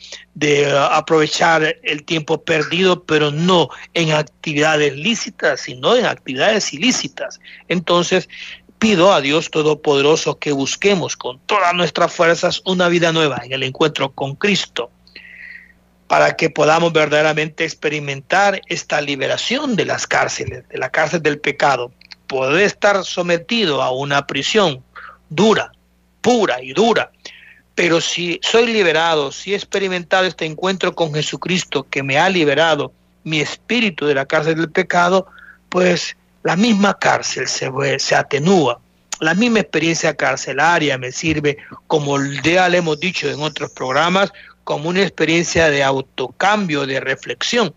aprovechar 0.91 1.78
el 1.84 2.04
tiempo 2.04 2.43
perdido, 2.43 3.04
pero 3.04 3.32
no 3.32 3.70
en 3.93 4.12
actividades 4.12 4.95
lícitas, 4.95 5.62
sino 5.62 5.95
en 5.95 6.06
actividades 6.06 6.74
ilícitas. 6.74 7.39
Entonces, 7.68 8.30
pido 8.80 9.14
a 9.14 9.22
Dios 9.22 9.50
Todopoderoso 9.50 10.38
que 10.38 10.52
busquemos 10.52 11.18
con 11.18 11.39
todas 11.39 11.74
nuestras 11.74 12.14
fuerzas 12.14 12.62
una 12.66 12.88
vida 12.88 13.12
nueva 13.12 13.41
en 13.43 13.52
el 13.52 13.64
encuentro 13.64 14.12
con 14.12 14.36
Cristo, 14.36 14.91
para 16.08 16.38
que 16.38 16.50
podamos 16.50 16.93
verdaderamente 16.93 17.66
experimentar 17.66 18.62
esta 18.68 19.02
liberación 19.02 19.76
de 19.76 19.86
las 19.86 20.08
cárceles, 20.08 20.68
de 20.70 20.78
la 20.78 20.89
cárcel 20.89 21.22
del 21.22 21.39
pecado, 21.39 21.91
poder 22.28 22.63
estar 22.63 23.03
sometido 23.03 23.82
a 23.82 23.91
una 23.91 24.28
prisión 24.28 24.84
dura, 25.30 25.71
pura 26.21 26.61
y 26.61 26.73
dura, 26.73 27.11
pero 27.78 28.01
si 28.01 28.39
soy 28.41 28.67
liberado, 28.67 29.32
si 29.32 29.53
he 29.53 29.55
experimentado 29.55 30.25
este 30.25 30.45
encuentro 30.45 30.95
con 30.95 31.13
Jesucristo 31.13 31.86
que 31.89 32.01
me 32.01 32.17
ha 32.17 32.28
liberado 32.28 32.91
mi 33.23 33.39
espíritu 33.39 34.07
de 34.07 34.15
la 34.15 34.25
cárcel 34.25 34.55
del 34.55 34.71
pecado, 34.71 35.28
pues 35.69 36.17
la 36.41 36.55
misma 36.55 36.97
cárcel 36.97 37.47
se, 37.47 37.69
se 37.99 38.15
atenúa. 38.15 38.80
La 39.19 39.36
misma 39.36 39.59
experiencia 39.59 40.15
carcelaria 40.15 40.97
me 40.97 41.11
sirve, 41.11 41.57
como 41.86 42.17
ya 42.43 42.67
le 42.67 42.80
hemos 42.80 42.99
dicho 42.99 43.30
en 43.30 43.41
otros 43.41 43.69
programas, 43.71 44.32
como 44.63 44.89
una 44.89 45.01
experiencia 45.01 45.69
de 45.69 45.84
autocambio, 45.84 46.86
de 46.86 46.99
reflexión. 46.99 47.75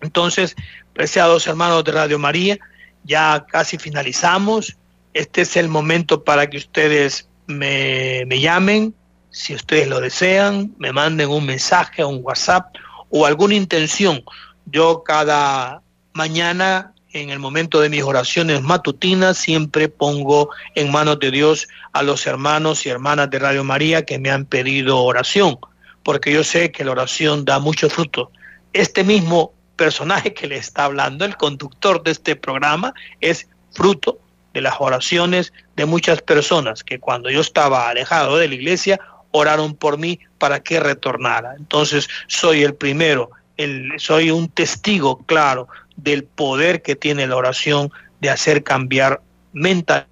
Entonces, 0.00 0.56
preciados 0.94 1.46
hermanos 1.46 1.84
de 1.84 1.92
Radio 1.92 2.18
María, 2.18 2.58
ya 3.04 3.44
casi 3.48 3.78
finalizamos. 3.78 4.76
Este 5.14 5.42
es 5.42 5.56
el 5.56 5.68
momento 5.68 6.24
para 6.24 6.48
que 6.48 6.58
ustedes 6.58 7.28
me, 7.46 8.24
llamen, 8.40 8.94
si 9.30 9.54
ustedes 9.54 9.88
lo 9.88 10.00
desean, 10.00 10.72
me 10.78 10.92
manden 10.92 11.28
un 11.28 11.46
mensaje, 11.46 12.04
un 12.04 12.20
WhatsApp 12.22 12.74
o 13.10 13.26
alguna 13.26 13.54
intención. 13.54 14.22
Yo 14.66 15.02
cada 15.04 15.82
mañana, 16.12 16.94
en 17.12 17.30
el 17.30 17.38
momento 17.38 17.80
de 17.80 17.90
mis 17.90 18.02
oraciones 18.02 18.62
matutinas, 18.62 19.36
siempre 19.36 19.88
pongo 19.88 20.50
en 20.74 20.90
manos 20.90 21.18
de 21.18 21.30
Dios 21.30 21.68
a 21.92 22.02
los 22.02 22.26
hermanos 22.26 22.86
y 22.86 22.88
hermanas 22.88 23.28
de 23.30 23.38
Radio 23.38 23.64
María 23.64 24.04
que 24.04 24.18
me 24.18 24.30
han 24.30 24.46
pedido 24.46 25.02
oración, 25.02 25.58
porque 26.02 26.32
yo 26.32 26.42
sé 26.44 26.72
que 26.72 26.84
la 26.84 26.92
oración 26.92 27.44
da 27.44 27.58
mucho 27.58 27.90
fruto. 27.90 28.30
Este 28.72 29.04
mismo 29.04 29.52
personaje 29.76 30.34
que 30.34 30.46
le 30.46 30.56
está 30.56 30.84
hablando, 30.84 31.24
el 31.24 31.36
conductor 31.36 32.02
de 32.02 32.12
este 32.12 32.36
programa, 32.36 32.94
es 33.20 33.48
fruto 33.72 34.18
de 34.52 34.60
las 34.60 34.74
oraciones 34.78 35.52
de 35.76 35.86
muchas 35.86 36.20
personas 36.22 36.84
que 36.84 36.98
cuando 36.98 37.30
yo 37.30 37.40
estaba 37.40 37.88
alejado 37.88 38.36
de 38.36 38.48
la 38.48 38.54
iglesia 38.54 39.00
oraron 39.30 39.74
por 39.74 39.98
mí 39.98 40.20
para 40.38 40.60
que 40.60 40.78
retornara. 40.78 41.54
Entonces 41.56 42.08
soy 42.26 42.62
el 42.62 42.74
primero, 42.74 43.30
el, 43.56 43.92
soy 43.96 44.30
un 44.30 44.48
testigo 44.48 45.24
claro 45.24 45.68
del 45.96 46.24
poder 46.24 46.82
que 46.82 46.96
tiene 46.96 47.26
la 47.26 47.36
oración 47.36 47.90
de 48.20 48.30
hacer 48.30 48.62
cambiar 48.62 49.22
mentalidades 49.52 50.06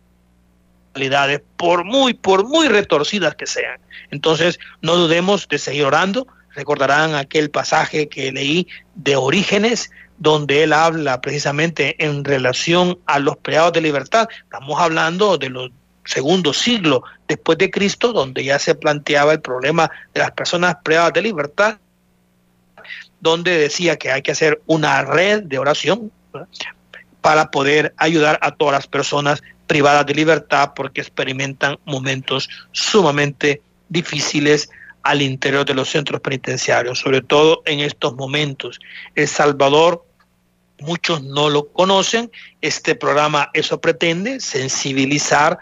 por 1.56 1.84
muy, 1.84 2.14
por 2.14 2.46
muy 2.46 2.68
retorcidas 2.68 3.34
que 3.34 3.46
sean. 3.46 3.80
Entonces, 4.10 4.58
no 4.82 4.96
dudemos 4.96 5.46
de 5.48 5.58
seguir 5.58 5.84
orando. 5.84 6.26
Recordarán 6.60 7.14
aquel 7.14 7.48
pasaje 7.48 8.10
que 8.10 8.30
leí 8.32 8.68
de 8.94 9.16
Orígenes, 9.16 9.90
donde 10.18 10.62
él 10.62 10.74
habla 10.74 11.22
precisamente 11.22 11.96
en 12.04 12.22
relación 12.22 12.98
a 13.06 13.18
los 13.18 13.38
privados 13.38 13.72
de 13.72 13.80
libertad. 13.80 14.28
Estamos 14.44 14.78
hablando 14.78 15.38
de 15.38 15.48
los 15.48 15.70
segundo 16.04 16.52
siglo 16.52 17.02
después 17.26 17.56
de 17.56 17.70
Cristo, 17.70 18.12
donde 18.12 18.44
ya 18.44 18.58
se 18.58 18.74
planteaba 18.74 19.32
el 19.32 19.40
problema 19.40 19.90
de 20.12 20.20
las 20.20 20.32
personas 20.32 20.76
privadas 20.84 21.14
de 21.14 21.22
libertad, 21.22 21.78
donde 23.20 23.56
decía 23.56 23.96
que 23.96 24.10
hay 24.10 24.20
que 24.20 24.32
hacer 24.32 24.60
una 24.66 25.02
red 25.02 25.44
de 25.44 25.58
oración 25.58 26.12
para 27.22 27.50
poder 27.50 27.94
ayudar 27.96 28.38
a 28.42 28.50
todas 28.50 28.74
las 28.74 28.86
personas 28.86 29.42
privadas 29.66 30.04
de 30.04 30.14
libertad 30.14 30.72
porque 30.76 31.00
experimentan 31.00 31.78
momentos 31.86 32.50
sumamente 32.72 33.62
difíciles 33.88 34.68
al 35.02 35.22
interior 35.22 35.64
de 35.64 35.74
los 35.74 35.88
centros 35.88 36.20
penitenciarios, 36.20 36.98
sobre 36.98 37.22
todo 37.22 37.62
en 37.64 37.80
estos 37.80 38.14
momentos. 38.14 38.80
El 39.14 39.28
Salvador, 39.28 40.04
muchos 40.80 41.22
no 41.22 41.48
lo 41.48 41.68
conocen, 41.68 42.30
este 42.60 42.94
programa 42.94 43.50
eso 43.54 43.80
pretende, 43.80 44.40
sensibilizar 44.40 45.58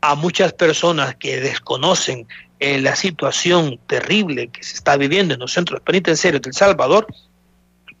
a 0.00 0.14
muchas 0.14 0.52
personas 0.52 1.16
que 1.16 1.40
desconocen 1.40 2.26
eh, 2.60 2.80
la 2.80 2.96
situación 2.96 3.78
terrible 3.86 4.48
que 4.48 4.62
se 4.62 4.74
está 4.74 4.96
viviendo 4.96 5.34
en 5.34 5.40
los 5.40 5.52
centros 5.52 5.80
penitenciarios 5.80 6.42
de 6.42 6.52
Salvador 6.52 7.06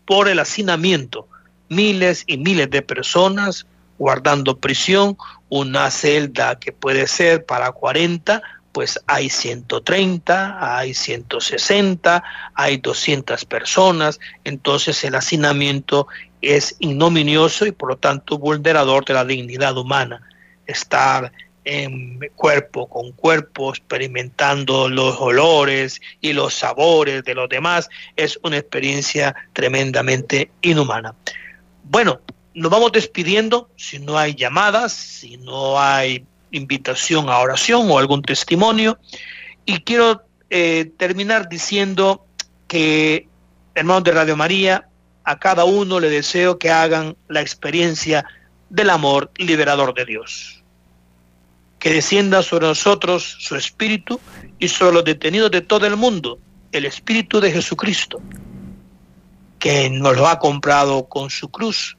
por 0.06 0.28
el 0.28 0.38
hacinamiento. 0.38 1.28
Miles 1.68 2.24
y 2.26 2.38
miles 2.38 2.70
de 2.70 2.82
personas 2.82 3.66
guardando 3.98 4.58
prisión, 4.58 5.16
una 5.48 5.90
celda 5.90 6.58
que 6.58 6.72
puede 6.72 7.06
ser 7.06 7.44
para 7.44 7.72
40, 7.72 8.42
pues 8.78 9.00
hay 9.08 9.28
130, 9.28 10.76
hay 10.76 10.94
160, 10.94 12.22
hay 12.54 12.76
200 12.76 13.44
personas, 13.44 14.20
entonces 14.44 15.02
el 15.02 15.16
hacinamiento 15.16 16.06
es 16.42 16.76
ignominioso 16.78 17.66
y 17.66 17.72
por 17.72 17.88
lo 17.88 17.96
tanto 17.96 18.38
vulnerador 18.38 19.04
de 19.04 19.14
la 19.14 19.24
dignidad 19.24 19.76
humana. 19.76 20.22
Estar 20.64 21.32
en 21.64 22.20
cuerpo 22.36 22.88
con 22.88 23.10
cuerpo, 23.10 23.70
experimentando 23.70 24.88
los 24.88 25.16
olores 25.18 26.00
y 26.20 26.32
los 26.32 26.54
sabores 26.54 27.24
de 27.24 27.34
los 27.34 27.48
demás, 27.48 27.90
es 28.14 28.38
una 28.44 28.58
experiencia 28.58 29.34
tremendamente 29.54 30.52
inhumana. 30.62 31.16
Bueno, 31.82 32.20
nos 32.54 32.70
vamos 32.70 32.92
despidiendo, 32.92 33.70
si 33.74 33.98
no 33.98 34.16
hay 34.16 34.36
llamadas, 34.36 34.92
si 34.92 35.36
no 35.36 35.80
hay 35.80 36.24
invitación 36.50 37.28
a 37.28 37.38
oración 37.38 37.90
o 37.90 37.98
algún 37.98 38.22
testimonio, 38.22 38.98
y 39.64 39.80
quiero 39.80 40.22
eh, 40.50 40.90
terminar 40.96 41.48
diciendo 41.48 42.24
que, 42.66 43.28
hermanos 43.74 44.04
de 44.04 44.12
Radio 44.12 44.36
María, 44.36 44.88
a 45.24 45.38
cada 45.38 45.64
uno 45.64 46.00
le 46.00 46.08
deseo 46.08 46.58
que 46.58 46.70
hagan 46.70 47.16
la 47.28 47.40
experiencia 47.40 48.24
del 48.70 48.90
amor 48.90 49.30
liberador 49.36 49.94
de 49.94 50.04
Dios 50.04 50.58
que 51.78 51.92
descienda 51.92 52.42
sobre 52.42 52.66
nosotros 52.66 53.36
su 53.38 53.56
Espíritu 53.56 54.20
y 54.58 54.68
sobre 54.68 54.94
los 54.94 55.04
detenidos 55.04 55.50
de 55.50 55.60
todo 55.60 55.86
el 55.86 55.96
mundo, 55.96 56.38
el 56.72 56.84
Espíritu 56.84 57.40
de 57.40 57.52
Jesucristo, 57.52 58.20
que 59.58 59.88
nos 59.90 60.16
lo 60.16 60.26
ha 60.26 60.38
comprado 60.38 61.08
con 61.08 61.30
su 61.30 61.48
cruz, 61.48 61.96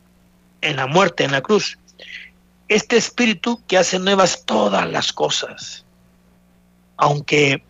en 0.62 0.76
la 0.76 0.88
muerte, 0.88 1.24
en 1.24 1.32
la 1.32 1.42
cruz. 1.42 1.78
Este 2.70 2.98
Espíritu 2.98 3.62
que 3.68 3.78
hace 3.78 3.98
nuevas 3.98 4.46
todas 4.46 4.88
las 4.90 5.12
cosas, 5.12 5.86
aunque 6.98 7.64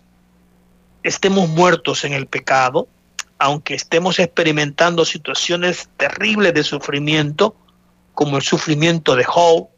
estemos 1.04 1.47
muertos 1.47 2.04
en 2.04 2.12
el 2.12 2.28
pecado, 2.28 2.89
aunque 3.38 3.76
estemos 3.76 4.20
experimentando 4.20 5.06
situaciones 5.06 5.88
terribles 5.95 6.54
de 6.54 6.64
sufrimiento, 6.64 7.56
como 8.14 8.36
el 8.36 8.43
sufrimiento 8.43 9.16
de 9.16 9.24
Job, 9.24 9.70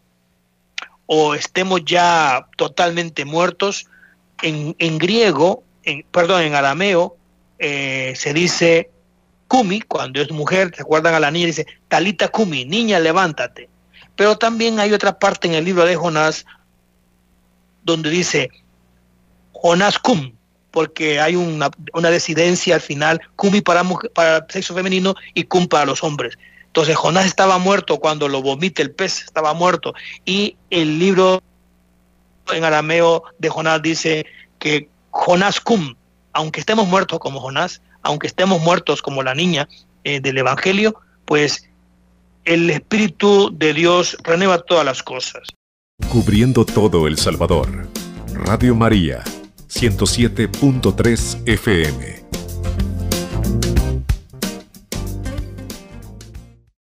o 1.06 1.36
estemos 1.36 1.86
ya 1.86 2.48
totalmente 2.58 3.24
muertos. 3.24 3.86
En, 4.42 4.98
griego, 4.98 5.64
en, 5.84 6.04
perdón, 6.10 6.42
en 6.42 6.56
arameo, 6.56 7.16
eh, 7.60 8.14
se 8.16 8.34
dice 8.34 8.90
kumi, 9.48 9.82
cuando 9.82 10.20
es 10.20 10.32
mujer, 10.32 10.72
¿se 10.76 10.82
acuerdan 10.82 11.14
a 11.14 11.20
la 11.20 11.30
niña? 11.30 11.46
Dice, 11.46 11.68
talita 11.88 12.30
kumi, 12.30 12.66
niña, 12.66 13.00
levántate. 13.00 13.70
Pero 14.16 14.38
también 14.38 14.80
hay 14.80 14.94
otra 14.94 15.18
parte 15.20 15.48
en 15.48 15.56
el 15.56 15.66
libro 15.66 15.86
de 15.86 15.96
Jonás 15.96 16.46
donde 17.84 18.10
dice, 18.10 18.50
Jonás 19.54 19.98
cum, 19.98 20.34
porque 20.72 21.20
hay 21.20 21.36
una, 21.36 21.70
una 21.94 22.10
decidencia 22.10 22.76
al 22.76 22.82
final, 22.82 23.22
kumi 23.36 23.62
para, 23.62 23.84
para 24.14 24.38
el 24.38 24.44
sexo 24.50 24.74
femenino 24.74 25.16
y 25.34 25.44
cum 25.44 25.68
para 25.68 25.86
los 25.86 26.04
hombres. 26.04 26.38
Entonces 26.68 26.96
Jonás 26.96 27.26
estaba 27.26 27.58
muerto 27.58 28.00
cuando 28.00 28.30
lo 28.30 28.42
vomita 28.42 28.82
el 28.82 28.92
pez, 28.92 29.24
estaba 29.24 29.54
muerto. 29.54 29.94
Y 30.26 30.56
el 30.70 31.00
libro 31.00 31.44
en 32.52 32.64
arameo 32.64 33.24
de 33.40 33.50
Jonás 33.50 33.82
dice 33.82 34.26
que 34.60 34.90
Jonás 35.10 35.60
cum, 35.60 35.96
aunque 36.32 36.62
estemos 36.62 36.88
muertos 36.88 37.20
como 37.20 37.42
Jonás, 37.42 37.82
aunque 38.04 38.28
estemos 38.28 38.62
muertos 38.62 39.02
como 39.02 39.22
la 39.22 39.36
niña 39.36 39.68
eh, 40.06 40.22
del 40.22 40.38
Evangelio, 40.38 40.96
pues 41.26 41.70
el 42.46 42.70
Espíritu 42.70 43.52
de 43.54 43.74
Dios 43.74 44.18
renueva 44.24 44.60
todas 44.60 44.86
las 44.86 45.04
cosas. 45.04 45.44
Cubriendo 46.10 46.66
todo 46.66 47.08
El 47.08 47.18
Salvador. 47.18 47.88
Radio 48.34 48.76
María, 48.76 49.24
107.3 49.68 51.48
FM. 51.48 52.22